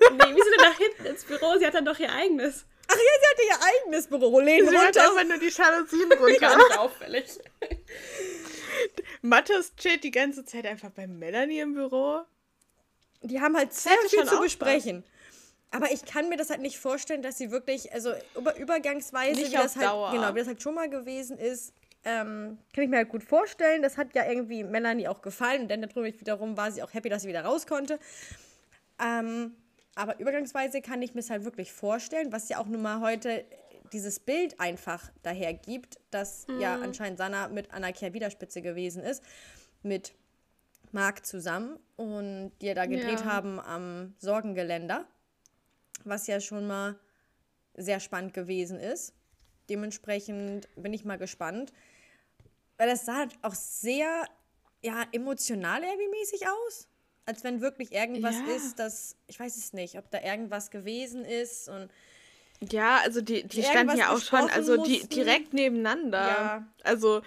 Nee, 0.00 0.24
wieso 0.32 0.50
denn 0.50 0.70
nach 0.70 0.78
hinten 0.78 1.06
ins 1.06 1.24
Büro? 1.24 1.58
Sie 1.58 1.66
hat 1.66 1.74
dann 1.74 1.84
doch 1.84 1.98
ihr 1.98 2.10
eigenes. 2.10 2.64
Ach 2.86 2.94
ja, 2.94 3.00
sie 3.00 3.26
hatte 3.28 3.42
ihr 3.42 3.66
eigenes 3.84 4.06
Büro. 4.06 4.38
Lehnen 4.40 4.68
Sie 4.68 4.78
hat 4.78 4.86
runter. 4.96 5.02
einfach 5.10 5.24
nur 5.24 5.38
die 5.38 5.48
Jalousien 5.48 6.12
runter. 6.18 6.56
nicht 6.56 6.78
auffällig. 6.78 7.24
Mathis 9.22 9.74
chillt 9.76 10.04
die 10.04 10.10
ganze 10.12 10.44
Zeit 10.44 10.66
einfach 10.66 10.90
bei 10.90 11.06
Melanie 11.08 11.58
im 11.60 11.74
Büro. 11.74 12.20
Die 13.22 13.40
haben 13.40 13.56
halt 13.56 13.72
sehr 13.74 13.98
viel 14.08 14.24
zu 14.24 14.40
besprechen. 14.40 15.04
Aber 15.70 15.90
ich 15.92 16.04
kann 16.04 16.28
mir 16.28 16.36
das 16.36 16.50
halt 16.50 16.60
nicht 16.60 16.78
vorstellen, 16.78 17.20
dass 17.22 17.36
sie 17.36 17.50
wirklich, 17.50 17.92
also 17.92 18.12
über, 18.36 18.56
übergangsweise, 18.56 19.38
Nicht 19.38 19.52
wie 19.52 19.56
das 19.56 19.76
halt, 19.76 20.12
genau, 20.12 20.34
wie 20.34 20.38
das 20.38 20.48
halt 20.48 20.62
schon 20.62 20.74
mal 20.74 20.88
gewesen 20.88 21.36
ist, 21.38 21.74
ähm, 22.04 22.58
kann 22.72 22.84
ich 22.84 22.90
mir 22.90 22.96
halt 22.96 23.10
gut 23.10 23.22
vorstellen. 23.22 23.82
Das 23.82 23.98
hat 23.98 24.14
ja 24.14 24.24
irgendwie 24.26 24.64
Melanie 24.64 25.08
auch 25.08 25.20
gefallen 25.20 25.62
und 25.62 25.68
dann 25.70 25.80
natürlich 25.80 26.18
wiederum 26.20 26.56
war 26.56 26.72
sie 26.72 26.82
auch 26.82 26.94
happy, 26.94 27.08
dass 27.08 27.22
sie 27.22 27.28
wieder 27.28 27.44
raus 27.44 27.66
konnte. 27.66 27.98
Ähm, 28.98 29.54
aber 29.94 30.18
übergangsweise 30.20 30.80
kann 30.80 31.02
ich 31.02 31.14
mir 31.14 31.20
es 31.20 31.28
halt 31.28 31.44
wirklich 31.44 31.72
vorstellen, 31.72 32.32
was 32.32 32.48
ja 32.48 32.58
auch 32.58 32.66
nun 32.66 32.80
mal 32.82 33.00
heute 33.00 33.44
dieses 33.92 34.20
Bild 34.20 34.58
einfach 34.60 35.10
daher 35.22 35.54
gibt, 35.54 35.98
dass 36.10 36.46
ja 36.58 36.76
anscheinend 36.76 37.18
Sanna 37.18 37.48
mit 37.48 37.72
Anna 37.72 37.88
Widerspitze 37.88 38.62
gewesen 38.62 39.02
ist, 39.02 39.22
mit 39.82 40.14
Marc 40.92 41.26
zusammen 41.26 41.78
und 41.96 42.52
die 42.60 42.66
ja 42.66 42.74
da 42.74 42.86
gedreht 42.86 43.20
Ja. 43.20 43.26
haben 43.26 43.60
am 43.60 44.14
Sorgengeländer, 44.18 45.06
was 46.08 46.26
ja 46.26 46.40
schon 46.40 46.66
mal 46.66 46.98
sehr 47.74 48.00
spannend 48.00 48.34
gewesen 48.34 48.78
ist. 48.80 49.14
Dementsprechend 49.68 50.68
bin 50.76 50.92
ich 50.92 51.04
mal 51.04 51.18
gespannt, 51.18 51.72
weil 52.76 52.88
das 52.88 53.04
sah 53.04 53.16
halt 53.16 53.38
auch 53.42 53.54
sehr 53.54 54.24
ja, 54.82 55.04
emotional 55.12 55.82
irgendwie 55.82 56.08
mäßig 56.08 56.46
aus. 56.46 56.88
Als 57.26 57.44
wenn 57.44 57.60
wirklich 57.60 57.92
irgendwas 57.92 58.36
Ja. 58.46 58.54
ist, 58.54 58.78
das, 58.78 59.16
ich 59.26 59.38
weiß 59.38 59.56
es 59.56 59.72
nicht, 59.72 59.98
ob 59.98 60.10
da 60.10 60.20
irgendwas 60.22 60.70
gewesen 60.70 61.24
ist 61.24 61.68
und 61.68 61.90
Ja, 62.70 62.98
also 63.04 63.20
die, 63.20 63.46
die 63.46 63.62
standen 63.62 63.96
ja 63.96 64.14
auch 64.14 64.20
schon, 64.20 64.48
also 64.48 64.82
die 64.84 65.06
direkt 65.08 65.52
nebeneinander. 65.52 66.26
Ja. 66.26 66.66
Also 66.84 67.22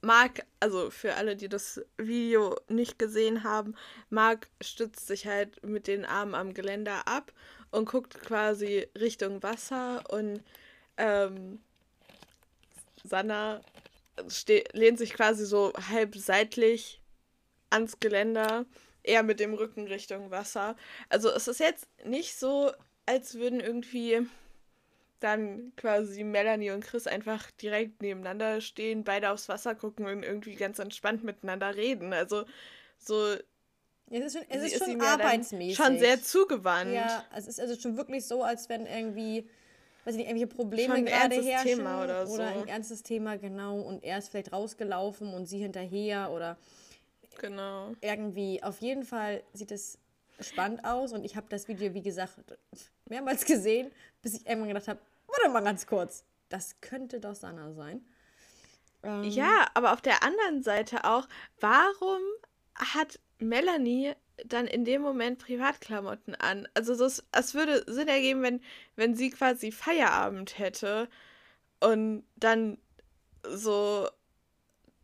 Marc, 0.00 0.44
also 0.60 0.90
für 0.90 1.14
alle, 1.14 1.36
die 1.36 1.48
das 1.48 1.80
Video 1.96 2.56
nicht 2.68 2.98
gesehen 2.98 3.44
haben, 3.44 3.74
Marc 4.10 4.48
stützt 4.60 5.06
sich 5.06 5.26
halt 5.26 5.62
mit 5.64 5.86
den 5.86 6.04
Armen 6.04 6.34
am 6.34 6.54
Geländer 6.54 7.06
ab 7.06 7.32
und 7.70 7.88
guckt 7.88 8.20
quasi 8.20 8.88
Richtung 8.98 9.42
Wasser 9.42 10.02
und 10.10 10.42
ähm, 10.96 11.60
Sanna 13.04 13.60
lehnt 14.72 14.98
sich 14.98 15.12
quasi 15.12 15.44
so 15.44 15.72
halb 15.90 16.16
seitlich 16.16 17.00
ans 17.70 18.00
Geländer, 18.00 18.64
eher 19.02 19.22
mit 19.22 19.40
dem 19.40 19.54
Rücken 19.54 19.86
Richtung 19.86 20.30
Wasser. 20.30 20.76
Also 21.08 21.30
es 21.30 21.48
ist 21.48 21.60
jetzt 21.60 21.86
nicht 22.04 22.38
so, 22.38 22.72
als 23.04 23.34
würden 23.34 23.60
irgendwie 23.60 24.26
dann 25.20 25.72
quasi 25.76 26.24
Melanie 26.24 26.70
und 26.70 26.84
Chris 26.84 27.06
einfach 27.06 27.50
direkt 27.52 28.02
nebeneinander 28.02 28.60
stehen, 28.60 29.04
beide 29.04 29.30
aufs 29.30 29.48
Wasser 29.48 29.74
gucken 29.74 30.06
und 30.06 30.22
irgendwie 30.22 30.54
ganz 30.54 30.78
entspannt 30.78 31.24
miteinander 31.24 31.74
reden. 31.76 32.12
Also 32.12 32.44
so 32.98 33.34
Es 34.10 34.20
ist 34.20 34.32
schon, 34.34 34.42
es 34.48 34.72
ist 34.72 34.84
schon 34.84 35.00
arbeitsmäßig. 35.00 35.76
Schon 35.76 35.98
sehr 35.98 36.22
zugewandt. 36.22 36.92
Ja, 36.92 37.24
es 37.36 37.46
ist 37.46 37.60
also 37.60 37.78
schon 37.78 37.96
wirklich 37.96 38.26
so, 38.26 38.42
als 38.42 38.68
wenn 38.68 38.86
irgendwie, 38.86 39.48
weiß 40.04 40.14
ich 40.14 40.18
nicht, 40.18 40.28
irgendwelche 40.28 40.54
Probleme 40.54 40.94
Schon 40.96 41.04
gerade 41.06 41.42
herrschen. 41.42 41.76
Thema 41.78 42.04
oder 42.04 42.26
so. 42.26 42.40
ein 42.40 42.68
ernstes 42.68 43.02
Thema, 43.02 43.36
genau. 43.36 43.80
Und 43.80 44.04
er 44.04 44.18
ist 44.18 44.28
vielleicht 44.28 44.52
rausgelaufen 44.52 45.32
und 45.34 45.46
sie 45.46 45.58
hinterher 45.58 46.30
oder 46.30 46.56
Genau. 47.38 47.92
irgendwie. 48.00 48.62
Auf 48.62 48.80
jeden 48.80 49.04
Fall 49.04 49.42
sieht 49.52 49.70
es 49.70 49.98
spannend 50.40 50.84
aus 50.84 51.12
und 51.12 51.24
ich 51.24 51.36
habe 51.36 51.46
das 51.48 51.68
Video, 51.68 51.94
wie 51.94 52.02
gesagt, 52.02 52.36
mehrmals 53.08 53.44
gesehen, 53.44 53.90
bis 54.22 54.34
ich 54.34 54.46
irgendwann 54.46 54.68
gedacht 54.68 54.88
habe, 54.88 55.00
warte 55.26 55.50
mal 55.50 55.62
ganz 55.62 55.86
kurz, 55.86 56.24
das 56.48 56.76
könnte 56.80 57.20
doch 57.20 57.34
Sanna 57.34 57.72
sein. 57.72 58.04
Ähm, 59.02 59.24
Ja, 59.24 59.66
aber 59.74 59.92
auf 59.92 60.00
der 60.00 60.22
anderen 60.22 60.62
Seite 60.62 61.04
auch, 61.04 61.26
warum 61.60 62.20
hat 62.74 63.18
Melanie 63.38 64.12
dann 64.44 64.66
in 64.66 64.84
dem 64.84 65.00
Moment 65.02 65.38
Privatklamotten 65.38 66.34
an? 66.34 66.68
Also 66.74 66.94
so, 66.94 67.06
es- 67.06 67.24
es 67.32 67.54
würde 67.54 67.84
Sinn 67.90 68.08
ergeben, 68.08 68.42
wenn, 68.42 68.60
wenn 68.96 69.14
sie 69.14 69.30
quasi 69.30 69.72
Feierabend 69.72 70.58
hätte 70.58 71.08
und 71.80 72.24
dann 72.36 72.78
so 73.48 74.08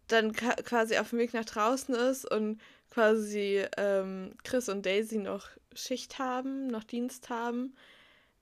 dann 0.09 0.33
quasi 0.33 0.99
auf 0.99 1.11
dem 1.11 1.19
Weg 1.21 1.33
nach 1.33 1.45
draußen 1.45 1.95
ist 1.95 2.31
und 2.31 2.61
quasi 2.93 3.65
ähm, 3.79 4.35
Chris 4.45 4.69
und 4.69 4.85
Daisy 4.85 5.17
noch 5.17 5.49
Schicht 5.75 6.19
haben, 6.19 6.67
noch 6.67 6.85
Dienst 6.85 7.31
haben 7.31 7.75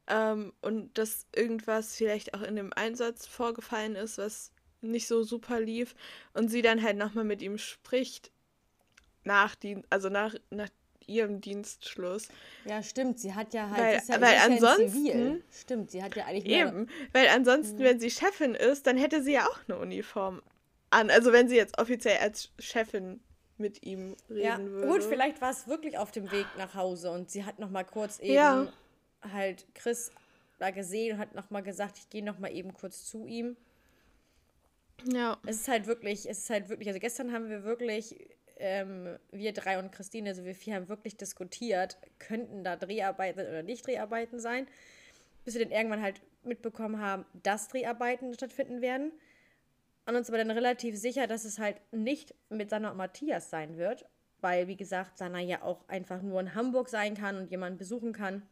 ähm, 0.09 0.53
und 0.61 0.99
dass 0.99 1.27
irgendwas 1.35 1.95
vielleicht 1.95 2.35
auch 2.35 2.43
in 2.43 2.57
dem 2.57 2.73
Einsatz 2.73 3.27
vorgefallen 3.27 3.95
ist, 3.95 4.19
was 4.19 4.51
nicht 4.81 5.07
so 5.07 5.23
super 5.23 5.61
lief 5.61 5.95
und 6.35 6.49
sie 6.49 6.63
dann 6.63 6.83
halt 6.83 6.97
nochmal 6.97 7.25
mit 7.25 7.43
ihm 7.43 7.59
spricht 7.59 8.33
nach 9.23 9.55
Dien 9.55 9.85
also 9.89 10.09
nach, 10.09 10.35
nach 10.51 10.71
ihrem 11.07 11.41
Dienstschluss. 11.41 12.27
Ja, 12.65 12.83
stimmt, 12.83 13.21
sie 13.21 13.35
hat 13.35 13.55
ja 13.55 13.71
halt. 13.71 13.79
Weil- 13.81 13.97
ist 13.99 14.09
ja, 14.09 14.21
weil 14.21 14.37
ansonsten- 14.39 14.91
Zivil. 14.91 15.45
Stimmt, 15.53 15.91
sie 15.93 16.03
hat 16.03 16.17
ja 16.17 16.25
eigentlich 16.27 16.47
Eben, 16.47 16.89
weil 17.13 17.29
ansonsten, 17.29 17.79
wenn 17.81 18.01
sie 18.01 18.11
Chefin 18.11 18.55
ist, 18.57 18.87
dann 18.87 18.97
hätte 18.97 19.23
sie 19.23 19.35
ja 19.35 19.47
auch 19.47 19.61
eine 19.69 19.79
Uniform 19.79 20.43
an. 20.91 21.09
Also 21.11 21.33
wenn 21.33 21.49
sie 21.49 21.57
jetzt 21.57 21.79
offiziell 21.79 22.19
als 22.19 22.51
Chefin 22.59 23.21
mit 23.61 23.83
ihm 23.85 24.17
reden 24.29 24.43
Ja, 24.43 24.59
würde. 24.59 24.89
gut, 24.89 25.03
vielleicht 25.05 25.41
war 25.41 25.51
es 25.51 25.69
wirklich 25.69 25.99
auf 25.99 26.11
dem 26.11 26.31
Weg 26.33 26.47
nach 26.59 26.75
Hause 26.75 27.11
und 27.11 27.31
sie 27.31 27.45
hat 27.45 27.59
noch 27.59 27.71
mal 27.71 27.85
kurz 27.85 28.19
eben 28.19 28.35
Ja. 28.35 28.73
halt 29.33 29.67
Chris 29.75 30.11
da 30.59 30.71
gesehen 30.71 31.15
und 31.15 31.19
hat 31.21 31.35
noch 31.35 31.51
mal 31.51 31.63
gesagt, 31.63 31.99
ich 31.99 32.11
gehe 32.11 32.25
noch 32.25 32.39
mal 32.39 32.53
eben 32.53 32.75
kurz 32.75 33.05
zu 33.05 33.27
ihm. 33.27 33.57
Ja. 35.05 35.39
Es 35.47 35.57
ist 35.61 35.69
halt 35.69 35.87
wirklich, 35.87 36.29
es 36.29 36.39
ist 36.41 36.51
halt 36.51 36.69
wirklich, 36.69 36.89
also 36.89 37.01
gestern 37.01 37.33
haben 37.33 37.49
wir 37.49 37.65
wirklich, 37.65 38.29
ähm, 38.59 39.19
wir 39.31 39.53
drei 39.53 39.79
und 39.79 39.91
Christine, 39.93 40.29
also 40.31 40.45
wir 40.45 40.55
vier 40.55 40.75
haben 40.75 40.89
wirklich 40.89 41.17
diskutiert, 41.17 41.97
könnten 42.19 42.65
da 42.65 42.77
Dreharbeiten 42.77 43.41
oder 43.41 43.63
nicht 43.63 43.87
Dreharbeiten 43.87 44.39
sein, 44.39 44.67
bis 45.45 45.55
wir 45.55 45.63
dann 45.65 45.73
irgendwann 45.73 46.03
halt 46.03 46.21
mitbekommen 46.43 47.01
haben, 47.01 47.25
dass 47.43 47.69
Dreharbeiten 47.69 48.35
stattfinden 48.35 48.83
werden. 48.83 49.13
Und 50.11 50.17
uns 50.17 50.29
aber 50.29 50.39
dann 50.39 50.51
relativ 50.51 50.99
sicher, 50.99 51.29
dass 51.29 51.45
es 51.45 51.61
halt 51.61 51.81
nicht 51.93 52.35
mit 52.49 52.71
Sanna 52.71 52.91
und 52.91 52.97
Matthias 52.97 53.49
sein 53.49 53.77
wird, 53.77 54.05
weil, 54.41 54.67
wie 54.67 54.77
gesagt, 54.77 55.17
Sanna 55.17 55.39
ja 55.39 55.63
auch 55.63 55.87
einfach 55.87 56.21
nur 56.21 56.41
in 56.41 56.57
Hamburg 56.57 56.89
sein 56.89 57.15
kann 57.15 57.37
und 57.37 57.49
jemanden 57.53 57.79
besuchen 57.79 58.13
kann 58.13 58.43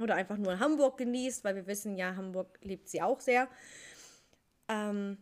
oder 0.00 0.16
einfach 0.16 0.36
nur 0.36 0.54
in 0.54 0.58
Hamburg 0.58 0.98
genießt, 0.98 1.44
weil 1.44 1.54
wir 1.54 1.68
wissen 1.68 1.94
ja, 1.94 2.16
Hamburg 2.16 2.58
liebt 2.62 2.88
sie 2.88 3.02
auch 3.02 3.20
sehr. 3.20 3.46
Ähm, 4.66 5.18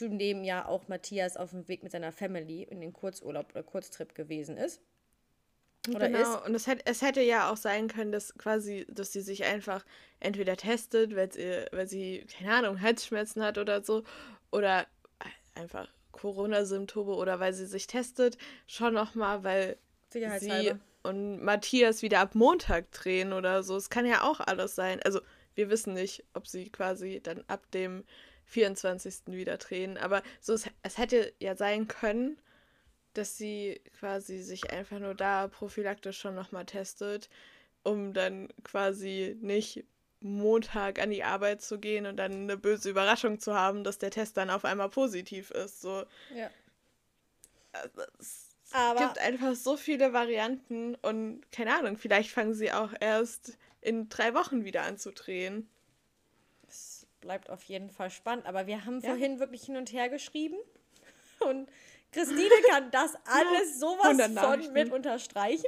neben 0.00 0.42
ja 0.42 0.66
auch 0.66 0.88
Matthias 0.88 1.36
auf 1.36 1.50
dem 1.50 1.68
Weg 1.68 1.84
mit 1.84 1.92
seiner 1.92 2.10
Family 2.10 2.64
in 2.64 2.80
den 2.80 2.92
Kurzurlaub 2.92 3.52
oder 3.52 3.62
Kurztrip 3.62 4.12
gewesen 4.12 4.56
ist. 4.56 4.82
Oder 5.88 6.08
genau. 6.08 6.20
ist. 6.20 6.46
Und 6.46 6.54
es 6.54 6.66
hätte, 6.66 6.86
es 6.86 7.02
hätte 7.02 7.22
ja 7.22 7.50
auch 7.50 7.56
sein 7.56 7.88
können, 7.88 8.12
dass 8.12 8.34
quasi, 8.38 8.86
dass 8.88 9.12
sie 9.12 9.20
sich 9.20 9.44
einfach 9.44 9.84
entweder 10.20 10.56
testet, 10.56 11.16
weil 11.16 11.32
sie, 11.32 11.66
weil 11.72 11.88
sie, 11.88 12.24
keine 12.38 12.54
Ahnung, 12.54 12.80
Halsschmerzen 12.80 13.42
hat 13.42 13.58
oder 13.58 13.82
so, 13.82 14.04
oder 14.50 14.86
einfach 15.54 15.88
Corona-Symptome 16.12 17.12
oder 17.12 17.40
weil 17.40 17.52
sie 17.52 17.66
sich 17.66 17.86
testet, 17.86 18.38
schon 18.66 18.94
nochmal, 18.94 19.42
weil 19.42 19.76
sie 20.38 20.72
und 21.02 21.42
Matthias 21.42 22.02
wieder 22.02 22.20
ab 22.20 22.34
Montag 22.34 22.90
drehen 22.92 23.32
oder 23.32 23.62
so. 23.62 23.76
Es 23.76 23.90
kann 23.90 24.06
ja 24.06 24.22
auch 24.22 24.40
alles 24.40 24.74
sein. 24.76 25.00
Also 25.02 25.20
wir 25.54 25.68
wissen 25.68 25.94
nicht, 25.94 26.24
ob 26.34 26.46
sie 26.46 26.70
quasi 26.70 27.20
dann 27.20 27.42
ab 27.48 27.68
dem 27.72 28.04
24. 28.46 29.26
wieder 29.26 29.56
drehen, 29.56 29.96
aber 29.98 30.22
so 30.40 30.52
es, 30.52 30.66
es 30.82 30.98
hätte 30.98 31.32
ja 31.40 31.56
sein 31.56 31.88
können, 31.88 32.38
dass 33.14 33.36
sie 33.36 33.80
quasi 33.98 34.38
sich 34.38 34.70
einfach 34.72 34.98
nur 34.98 35.14
da 35.14 35.48
prophylaktisch 35.48 36.18
schon 36.18 36.34
nochmal 36.34 36.66
testet, 36.66 37.28
um 37.82 38.12
dann 38.12 38.48
quasi 38.64 39.36
nicht 39.40 39.84
Montag 40.20 41.00
an 41.00 41.10
die 41.10 41.24
Arbeit 41.24 41.62
zu 41.62 41.78
gehen 41.80 42.06
und 42.06 42.16
dann 42.16 42.32
eine 42.32 42.56
böse 42.56 42.90
Überraschung 42.90 43.40
zu 43.40 43.54
haben, 43.54 43.84
dass 43.84 43.98
der 43.98 44.10
Test 44.10 44.36
dann 44.36 44.50
auf 44.50 44.64
einmal 44.64 44.88
positiv 44.90 45.50
ist. 45.50 45.80
So, 45.80 46.04
Ja. 46.28 46.50
also, 47.72 48.02
es 48.20 48.48
Aber 48.70 49.00
gibt 49.00 49.18
einfach 49.18 49.54
so 49.54 49.76
viele 49.76 50.12
Varianten 50.12 50.94
und 50.96 51.50
keine 51.52 51.74
Ahnung, 51.76 51.96
vielleicht 51.98 52.30
fangen 52.30 52.54
sie 52.54 52.72
auch 52.72 52.92
erst 53.00 53.58
in 53.80 54.08
drei 54.08 54.34
Wochen 54.34 54.64
wieder 54.64 54.82
an 54.82 54.96
zu 54.98 55.12
drehen. 55.12 55.68
es 56.68 57.06
bleibt 57.20 57.50
auf 57.50 57.62
jeden 57.64 57.90
Fall 57.90 58.10
spannend. 58.10 58.46
Aber 58.46 58.66
wir 58.66 58.84
haben 58.84 59.00
Ja. 59.00 59.08
vorhin 59.10 59.38
wirklich 59.38 59.64
hin 59.64 59.76
und 59.76 59.92
her 59.92 60.08
geschrieben. 60.08 60.56
Und 61.40 61.68
Christine 62.12 62.50
kann 62.68 62.90
das 62.90 63.14
alles 63.24 63.80
sowas 63.80 64.18
100 64.18 64.38
von 64.38 64.72
mit 64.72 64.92
unterstreichen. 64.92 65.64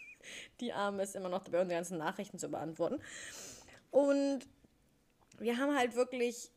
Die 0.60 0.72
Arme 0.72 1.02
ist 1.02 1.16
immer 1.16 1.28
noch 1.28 1.42
dabei, 1.44 1.60
unsere 1.62 1.78
ganzen 1.78 1.98
Nachrichten 1.98 2.38
zu 2.38 2.48
beantworten. 2.48 3.00
Und 3.90 4.40
wir 5.38 5.58
haben 5.58 5.76
halt 5.76 5.94
wirklich, 5.96 6.50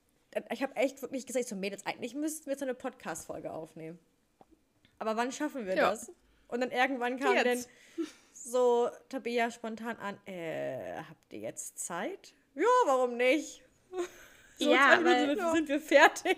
ich 0.52 0.64
habe 0.64 0.76
echt 0.76 1.02
wirklich 1.02 1.26
gesagt, 1.26 1.48
so 1.48 1.56
Mädels, 1.56 1.86
eigentlich 1.86 2.14
müssten 2.14 2.46
wir 2.46 2.54
jetzt 2.54 2.62
eine 2.64 2.76
Podcast-Folge 2.76 3.52
aufnehmen. 3.52 4.00
Aber 5.00 5.18
wann 5.18 5.32
schaffen 5.32 5.66
wir 5.66 5.76
Ja. 5.76 5.90
das? 5.92 6.12
Und 6.48 6.62
dann 6.62 6.72
irgendwann 6.72 7.20
kam 7.20 7.36
Jetzt. 7.36 7.68
dann 7.98 8.06
so 8.32 8.90
Tabea 9.10 9.50
spontan 9.50 9.98
an, 9.98 10.20
äh, 10.28 10.98
habt 10.98 11.34
ihr 11.34 11.40
jetzt 11.40 11.80
Zeit? 11.80 12.34
Ja, 12.54 12.64
warum 12.86 13.18
nicht? 13.18 13.64
So, 14.58 14.72
Ja, 14.72 14.94
20 15.02 15.04
Minuten 15.28 15.44
weil- 15.44 15.54
sind 15.56 15.68
wir 15.68 15.82
fertig. 15.82 16.38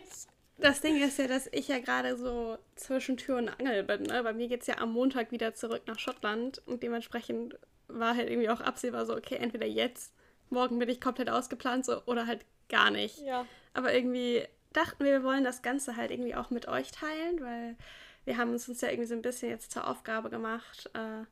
Das 0.58 0.82
Ding 0.82 1.02
ist 1.02 1.20
ja, 1.20 1.28
dass 1.28 1.48
ich 1.52 1.68
ja 1.68 1.80
gerade 1.80 2.18
so 2.18 2.58
zwischen 2.76 3.18
Tür 3.18 3.38
und 3.38 3.50
Angel 3.50 3.84
bin. 3.84 4.04
Ne? 4.04 4.24
Bei 4.24 4.34
mir 4.34 4.48
geht 4.48 4.62
es 4.62 4.68
ja 4.68 4.80
am 4.80 4.92
Montag 4.92 5.32
wieder 5.32 5.54
zurück 5.54 5.84
nach 5.86 6.00
Schottland 6.00 6.62
und 6.66 6.82
dementsprechend 6.82 7.58
war 7.88 8.16
halt 8.16 8.30
irgendwie 8.30 8.50
auch 8.50 8.62
absehbar 8.62 9.06
so, 9.06 9.16
okay, 9.16 9.36
entweder 9.36 9.68
jetzt, 9.68 10.14
morgen 10.50 10.80
bin 10.80 10.90
ich 10.90 11.00
komplett 11.00 11.30
ausgeplant 11.30 11.86
so, 11.86 12.02
oder 12.06 12.26
halt 12.26 12.44
gar 12.70 12.90
nicht. 12.90 13.20
Ja. 13.20 13.46
Aber 13.74 13.94
irgendwie 13.94 14.44
dachten 14.74 15.04
wir, 15.04 15.12
wir 15.12 15.24
wollen 15.24 15.44
das 15.44 15.62
Ganze 15.62 15.96
halt 15.96 16.12
irgendwie 16.12 16.36
auch 16.36 16.50
mit 16.50 16.68
euch 16.68 16.92
teilen, 16.92 17.42
weil 17.42 17.76
wir 18.26 18.38
haben 18.38 18.54
es 18.54 18.68
uns 18.68 18.82
ja 18.82 18.90
irgendwie 18.90 19.08
so 19.08 19.16
ein 19.16 19.22
bisschen 19.22 19.50
jetzt 19.50 19.72
zur 19.72 19.88
Aufgabe 19.88 20.30
gemacht, 20.30 20.90
äh, 20.94 21.26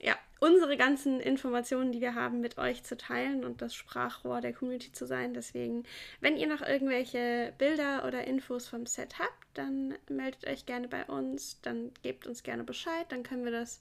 ja, 0.00 0.16
unsere 0.40 0.76
ganzen 0.76 1.20
Informationen, 1.20 1.92
die 1.92 2.00
wir 2.00 2.14
haben, 2.14 2.40
mit 2.40 2.58
euch 2.58 2.82
zu 2.82 2.96
teilen 2.96 3.44
und 3.44 3.62
das 3.62 3.74
Sprachrohr 3.74 4.40
der 4.40 4.52
Community 4.52 4.92
zu 4.92 5.06
sein. 5.06 5.34
Deswegen, 5.34 5.84
wenn 6.20 6.36
ihr 6.36 6.46
noch 6.46 6.60
irgendwelche 6.60 7.54
Bilder 7.58 8.04
oder 8.06 8.24
Infos 8.24 8.68
vom 8.68 8.86
Set 8.86 9.18
habt, 9.18 9.46
dann 9.54 9.94
meldet 10.08 10.46
euch 10.46 10.66
gerne 10.66 10.88
bei 10.88 11.04
uns, 11.04 11.60
dann 11.62 11.92
gebt 12.02 12.26
uns 12.26 12.42
gerne 12.42 12.64
Bescheid, 12.64 13.06
dann 13.08 13.22
können 13.22 13.44
wir 13.44 13.52
das 13.52 13.80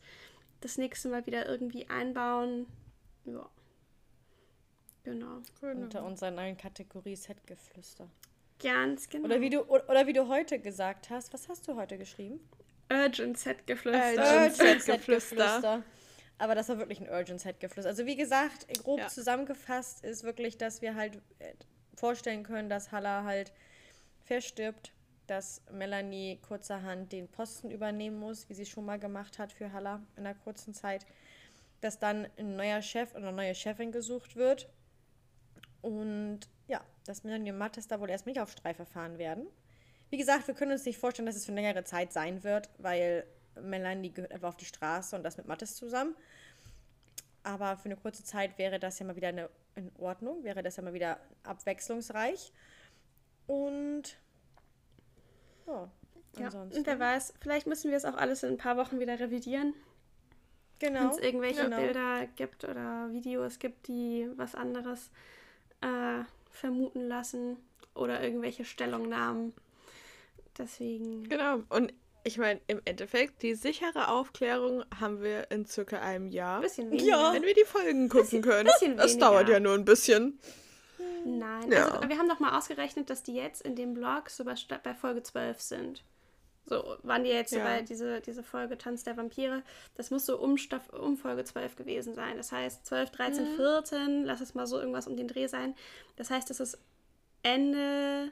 das 0.62 0.78
nächste 0.78 1.10
Mal 1.10 1.26
wieder 1.26 1.48
irgendwie 1.48 1.90
einbauen. 1.90 2.68
Ja. 3.26 3.50
Genau. 5.04 5.42
Unter 5.62 6.06
unserer 6.06 6.32
neuen 6.32 6.56
Kategorie 6.56 7.18
Setgeflüster. 7.18 8.10
Ganz 8.62 9.10
genau. 9.10 9.26
Oder 9.26 9.42
wie 9.42 9.50
du 9.50 9.64
oder, 9.64 10.08
wie 10.08 10.14
du 10.14 10.30
heute 10.30 10.60
gesagt 10.60 11.10
hast, 11.10 11.34
was 11.34 11.50
hast 11.50 11.68
du 11.68 11.76
heute 11.76 11.98
geschrieben? 11.98 12.40
Urgent 12.90 13.38
Set 13.38 13.68
geflüstert. 13.68 14.18
Urgent. 14.18 14.60
Urgent 14.60 14.82
Setgeflüster. 14.82 15.84
Aber 16.38 16.56
das 16.56 16.70
war 16.70 16.78
wirklich 16.78 17.00
ein 17.00 17.10
Urgent 17.10 17.40
Setgeflüster. 17.42 17.90
Also 17.90 18.06
wie 18.06 18.16
gesagt, 18.16 18.68
grob 18.84 19.00
Ja. 19.00 19.08
zusammengefasst 19.08 20.04
ist 20.04 20.24
wirklich, 20.24 20.58
dass 20.58 20.82
wir 20.82 20.96
halt 20.96 21.16
äh, 21.40 21.54
vorstellen 21.96 22.44
können, 22.44 22.70
dass 22.70 22.92
Halla 22.92 23.24
halt 23.24 23.54
verstirbt, 24.26 24.92
dass 25.28 25.62
Melanie 25.72 26.40
kurzerhand 26.48 27.12
den 27.12 27.28
Posten 27.28 27.72
übernehmen 27.72 28.20
muss, 28.20 28.50
wie 28.50 28.54
sie 28.56 28.66
schon 28.66 28.86
mal 28.86 29.00
gemacht 29.00 29.40
hat 29.40 29.52
für 29.54 29.72
Halla 29.72 30.02
in 30.18 30.26
einer 30.26 30.36
kurzen 30.36 30.74
Zeit, 30.74 31.06
dass 31.82 32.00
dann 32.00 32.28
ein 32.38 32.56
neuer 32.56 32.82
Chef 32.82 33.12
oder 33.12 33.28
eine 33.28 33.38
neue 33.38 33.56
Chefin 33.56 33.92
gesucht 33.92 34.36
wird 34.36 34.70
und 35.82 36.40
ja, 36.68 36.82
dass 37.06 37.24
Melanie 37.24 37.52
und 37.52 37.58
Mattes 37.58 37.88
da 37.88 38.00
wohl 38.00 38.10
erst 38.10 38.26
nicht 38.26 38.40
auf 38.40 38.52
Streife 38.52 38.86
fahren 38.86 39.18
werden. 39.18 39.48
Wie 40.10 40.18
gesagt, 40.18 40.48
wir 40.48 40.54
können 40.54 40.72
uns 40.72 40.86
nicht 40.86 40.98
vorstellen, 40.98 41.26
dass 41.26 41.36
es 41.36 41.46
für 41.46 41.52
eine 41.52 41.62
längere 41.62 41.84
Zeit 41.84 42.14
sein 42.14 42.44
wird, 42.44 42.70
weil 42.78 43.26
Melanie 43.62 44.12
gehört 44.12 44.32
einfach 44.32 44.50
auf 44.50 44.58
die 44.58 44.66
Straße 44.66 45.16
und 45.16 45.24
das 45.24 45.38
mit 45.38 45.48
Mattes 45.48 45.76
zusammen. 45.76 46.16
Aber 47.44 47.76
für 47.78 47.86
eine 47.86 47.98
kurze 47.98 48.24
Zeit 48.24 48.58
wäre 48.58 48.80
das 48.80 49.00
ja 49.00 49.06
mal 49.06 49.16
wieder 49.16 49.28
eine, 49.30 49.50
in 49.76 49.92
Ordnung, 49.98 50.44
wäre 50.44 50.64
das 50.64 50.78
ja 50.78 50.84
mal 50.84 50.94
wieder 50.94 51.20
abwechslungsreich. 51.44 52.52
Und 53.48 54.18
ja, 55.68 55.90
Ja. 56.38 56.46
Ansonsten. 56.46 56.80
Und 56.80 56.88
wer 56.88 57.00
weiß, 57.00 57.34
vielleicht 57.42 57.68
müssen 57.68 57.92
wir 57.92 57.98
es 57.98 58.06
auch 58.06 58.16
alles 58.16 58.44
in 58.44 58.52
ein 58.54 58.58
paar 58.58 58.78
Wochen 58.78 59.00
wieder 59.00 59.20
revidieren. 59.20 59.74
Wenn 60.80 60.94
Genau. 60.96 61.12
es 61.12 61.18
irgendwelche 61.20 61.64
Genau. 61.64 61.78
Bilder 61.78 62.28
gibt 62.36 62.64
oder 62.66 63.12
Videos 63.12 63.60
gibt, 63.60 63.88
die 63.88 64.28
was 64.36 64.56
anderes 64.56 65.12
äh, 65.82 66.24
vermuten 66.50 67.08
lassen 67.08 67.58
oder 67.94 68.22
irgendwelche 68.22 68.66
Stellungnahmen. 68.66 69.54
Deswegen. 70.58 71.24
Genau. 71.30 71.60
Und 71.70 71.94
ich 72.24 72.38
meine, 72.38 72.60
im 72.68 72.82
Endeffekt, 72.86 73.42
die 73.42 73.54
sichere 73.56 74.08
Aufklärung 74.10 74.84
haben 75.00 75.22
wir 75.22 75.52
in 75.52 75.66
circa 75.66 76.00
einem 76.00 76.30
Jahr. 76.30 76.58
Ein 76.58 76.62
bisschen 76.62 76.92
weniger. 76.92 77.06
Ja. 77.08 77.34
Wenn 77.34 77.44
wir 77.44 77.54
die 77.54 77.66
Folgen 77.66 78.10
gucken 78.10 78.42
können. 78.42 78.66
bisschen 78.66 78.98
weniger. 78.98 79.20
dauert 79.20 79.50
ja 79.50 79.60
nur 79.60 79.74
ein 79.74 79.86
bisschen. 79.86 80.40
Nein, 81.26 81.72
Ja. 81.72 81.88
also 81.90 82.10
wir 82.10 82.18
haben 82.18 82.28
doch 82.30 82.40
mal 82.40 82.58
ausgerechnet, 82.58 83.10
dass 83.10 83.24
die 83.24 83.34
jetzt 83.36 83.62
in 83.62 83.76
dem 83.76 83.94
Blog 83.94 84.30
so 84.30 84.44
bei, 84.44 84.56
bei 84.84 84.94
Folge 84.94 85.24
12 85.24 85.62
sind. 85.62 86.04
So, 86.66 86.96
waren 87.04 87.24
die 87.26 87.30
jetzt 87.30 87.52
so 87.52 87.58
Ja. 87.58 87.66
bei 87.66 87.82
diese, 87.82 88.22
diese 88.22 88.42
Folge 88.44 88.78
Tanz 88.78 89.04
der 89.04 89.18
Vampire. 89.18 89.64
Das 89.96 90.12
muss 90.12 90.26
so 90.26 90.38
um, 90.40 90.58
Staff, 90.58 90.90
um 90.94 91.18
Folge 91.18 91.44
12 91.44 91.76
gewesen 91.76 92.14
sein. 92.14 92.38
Das 92.38 92.52
heißt 92.54 92.86
12, 92.86 93.10
13, 93.12 93.52
Mhm. 93.52 93.56
14, 93.58 94.24
lass 94.24 94.40
es 94.42 94.54
mal 94.56 94.66
so 94.66 94.80
irgendwas 94.80 95.08
um 95.08 95.18
den 95.18 95.28
Dreh 95.28 95.48
sein. 95.48 95.76
Das 96.16 96.30
heißt, 96.30 96.50
es 96.52 96.60
ist 96.62 96.78
Ende 97.42 98.32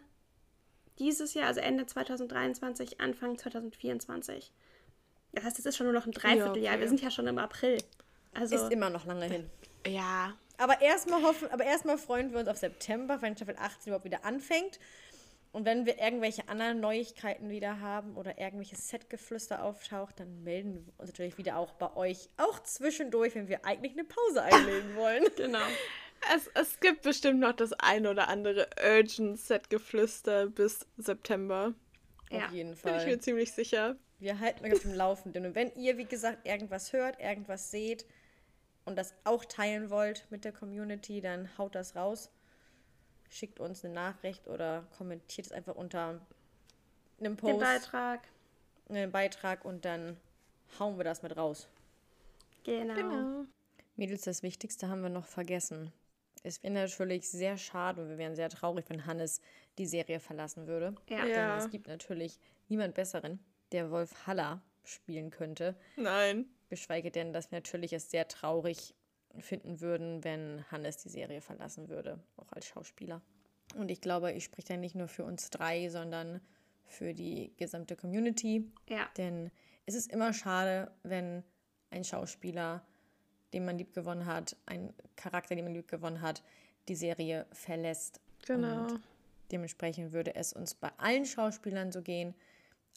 dieses 1.01 1.33
Jahr, 1.33 1.47
also 1.47 1.59
Ende 1.59 1.85
2023, 1.85 3.01
Anfang 3.01 3.37
2024. 3.37 4.53
Das 5.33 5.43
heißt, 5.43 5.59
es 5.59 5.65
ist 5.65 5.77
schon 5.77 5.87
nur 5.87 5.93
noch 5.93 6.05
ein 6.05 6.11
Dreivierteljahr. 6.11 6.73
okay. 6.73 6.81
Wir 6.81 6.87
sind 6.87 7.01
ja 7.01 7.09
schon 7.09 7.27
im 7.27 7.39
April. 7.39 7.77
Also, 8.33 8.55
Ist 8.55 8.71
immer 8.71 8.89
noch 8.89 9.05
lange 9.05 9.25
hin. 9.25 9.49
Ja. 9.87 10.33
Aber 10.57 10.79
erstmal 10.81 11.23
hoffen, 11.23 11.49
aber 11.49 11.63
erstmal 11.63 11.97
freuen 11.97 12.31
wir 12.31 12.39
uns 12.39 12.47
auf 12.47 12.57
September, 12.57 13.21
wenn 13.21 13.35
Staffel 13.35 13.55
18 13.57 13.87
überhaupt 13.87 14.05
wieder 14.05 14.23
anfängt. 14.25 14.79
Und 15.51 15.65
wenn 15.65 15.85
wir 15.85 15.97
irgendwelche 15.97 16.47
anderen 16.47 16.79
Neuigkeiten 16.79 17.49
wieder 17.49 17.81
haben 17.81 18.15
oder 18.15 18.37
irgendwelches 18.37 18.87
Setgeflüster 18.87 19.63
auftaucht, 19.63 20.19
dann 20.19 20.43
melden 20.43 20.75
wir 20.75 20.93
uns 20.97 21.09
natürlich 21.09 21.37
wieder 21.37 21.57
auch 21.57 21.73
bei 21.73 21.93
euch. 21.95 22.29
Auch 22.37 22.61
zwischendurch, 22.61 23.35
wenn 23.35 23.49
wir 23.49 23.65
eigentlich 23.65 23.93
eine 23.93 24.05
Pause 24.05 24.43
einlegen 24.43 24.95
wollen. 24.95 25.25
genau. 25.35 25.59
Es, 26.35 26.47
es 26.53 26.79
gibt 26.79 27.01
bestimmt 27.01 27.39
noch 27.39 27.53
das 27.53 27.73
ein 27.73 28.05
oder 28.05 28.27
andere 28.27 28.69
Urgent-Set-Geflüster 28.81 30.47
bis 30.47 30.85
September. 30.97 31.73
Ja, 32.29 32.45
Auf 32.45 32.51
jeden 32.51 32.69
Bin 32.69 32.75
ich 32.75 32.79
Fall. 32.81 33.05
mir 33.05 33.19
ziemlich 33.19 33.51
sicher. 33.51 33.95
Wir 34.19 34.39
halten 34.39 34.63
euch 34.65 34.73
auf 34.73 34.81
dem 34.81 34.93
Laufenden. 34.93 35.45
Und 35.47 35.55
wenn 35.55 35.73
ihr, 35.75 35.97
wie 35.97 36.05
gesagt, 36.05 36.45
irgendwas 36.47 36.93
hört, 36.93 37.19
irgendwas 37.19 37.71
seht 37.71 38.05
und 38.85 38.95
das 38.97 39.15
auch 39.23 39.43
teilen 39.45 39.89
wollt 39.89 40.27
mit 40.29 40.45
der 40.45 40.51
Community, 40.51 41.21
dann 41.21 41.49
haut 41.57 41.75
das 41.75 41.95
raus. 41.95 42.29
Schickt 43.29 43.59
uns 43.59 43.83
eine 43.83 43.93
Nachricht 43.93 44.47
oder 44.47 44.85
kommentiert 44.97 45.47
es 45.47 45.51
einfach 45.53 45.75
unter 45.75 46.21
einem 47.19 47.35
Den 47.35 47.37
Post, 47.37 47.59
Beitrag. 47.59 48.27
einen 48.89 49.11
Beitrag 49.11 49.65
und 49.65 49.85
dann 49.85 50.17
hauen 50.79 50.97
wir 50.97 51.03
das 51.03 51.23
mit 51.23 51.35
raus. 51.35 51.67
Genau. 52.63 52.93
Genau. 52.93 53.45
Mädels, 53.95 54.21
das 54.21 54.43
Wichtigste 54.43 54.87
haben 54.87 55.01
wir 55.01 55.09
noch 55.09 55.25
vergessen. 55.25 55.91
Es 56.43 56.63
wäre 56.63 56.73
natürlich 56.73 57.29
sehr 57.29 57.57
schade 57.57 58.01
und 58.01 58.09
wir 58.09 58.17
wären 58.17 58.35
sehr 58.35 58.49
traurig, 58.49 58.85
wenn 58.89 59.05
Hannes 59.05 59.41
die 59.77 59.85
Serie 59.85 60.19
verlassen 60.19 60.67
würde. 60.67 60.95
Ja. 61.09 61.25
Ja. 61.25 61.55
Denn 61.55 61.65
es 61.65 61.69
gibt 61.69 61.87
natürlich 61.87 62.39
niemand 62.67 62.95
Besseren, 62.95 63.39
der 63.71 63.91
Wolf 63.91 64.27
Haller 64.27 64.61
spielen 64.83 65.29
könnte. 65.29 65.75
Nein. 65.95 66.45
Geschweige 66.69 67.11
denn, 67.11 67.33
dass 67.33 67.51
wir 67.51 67.57
natürlich 67.57 67.93
es 67.93 68.09
sehr 68.09 68.27
traurig 68.27 68.95
finden 69.39 69.81
würden, 69.81 70.23
wenn 70.23 70.65
Hannes 70.71 70.97
die 70.97 71.09
Serie 71.09 71.41
verlassen 71.41 71.89
würde, 71.89 72.19
auch 72.37 72.51
als 72.51 72.65
Schauspieler. 72.65 73.21
Und 73.75 73.89
ich 73.89 74.01
glaube, 74.01 74.31
ich 74.33 74.43
spreche 74.43 74.69
da 74.69 74.77
nicht 74.77 74.95
nur 74.95 75.07
für 75.07 75.23
uns 75.23 75.49
drei, 75.49 75.89
sondern 75.89 76.41
für 76.85 77.13
die 77.13 77.53
gesamte 77.57 77.95
Community. 77.95 78.69
Ja. 78.89 79.07
Denn 79.17 79.51
es 79.85 79.95
ist 79.95 80.11
immer 80.11 80.33
schade, 80.33 80.91
wenn 81.03 81.43
ein 81.89 82.03
Schauspieler, 82.03 82.85
den 83.53 83.65
man 83.65 83.77
lieb 83.77 83.93
gewonnen 83.93 84.25
hat, 84.25 84.55
ein 84.65 84.93
Charakter, 85.15 85.55
den 85.55 85.65
man 85.65 85.73
lieb 85.73 85.87
gewonnen 85.87 86.21
hat, 86.21 86.43
die 86.87 86.95
Serie 86.95 87.45
verlässt. 87.51 88.19
Genau. 88.45 88.87
Und 88.87 89.01
dementsprechend 89.51 90.13
würde 90.13 90.35
es 90.35 90.53
uns 90.53 90.73
bei 90.73 90.91
allen 90.97 91.25
Schauspielern 91.25 91.91
so 91.91 92.01
gehen. 92.01 92.33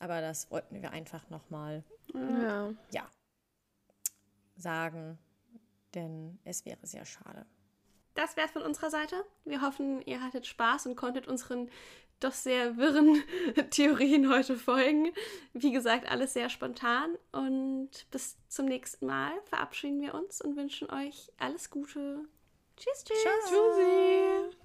Aber 0.00 0.20
das 0.20 0.50
wollten 0.50 0.82
wir 0.82 0.90
einfach 0.90 1.28
nochmal 1.30 1.84
Ja. 2.12 2.72
ja, 2.90 3.08
sagen, 4.56 5.18
denn 5.94 6.38
es 6.44 6.64
wäre 6.64 6.84
sehr 6.86 7.04
schade. 7.04 7.46
Das 8.14 8.36
wär's 8.36 8.52
von 8.52 8.62
unserer 8.62 8.90
Seite. 8.90 9.24
Wir 9.44 9.60
hoffen, 9.60 10.00
ihr 10.02 10.20
hattet 10.22 10.46
Spaß 10.46 10.86
und 10.86 10.96
konntet 10.96 11.26
unseren 11.26 11.68
doch 12.20 12.32
sehr 12.32 12.76
wirren 12.76 13.22
Theorien 13.70 14.30
heute 14.30 14.56
folgen. 14.56 15.12
Wie 15.52 15.72
gesagt, 15.72 16.10
alles 16.10 16.32
sehr 16.32 16.48
spontan. 16.48 17.16
Und 17.32 17.90
bis 18.10 18.36
zum 18.48 18.66
nächsten 18.66 19.06
Mal 19.06 19.32
verabschieden 19.44 20.00
wir 20.00 20.14
uns 20.14 20.40
und 20.40 20.56
wünschen 20.56 20.90
euch 20.90 21.30
alles 21.38 21.70
Gute. 21.70 22.24
Tschüss, 22.76 23.04
tschüss. 23.04 23.22
Ciao. 23.22 23.32
Tschüssi. 23.48 24.63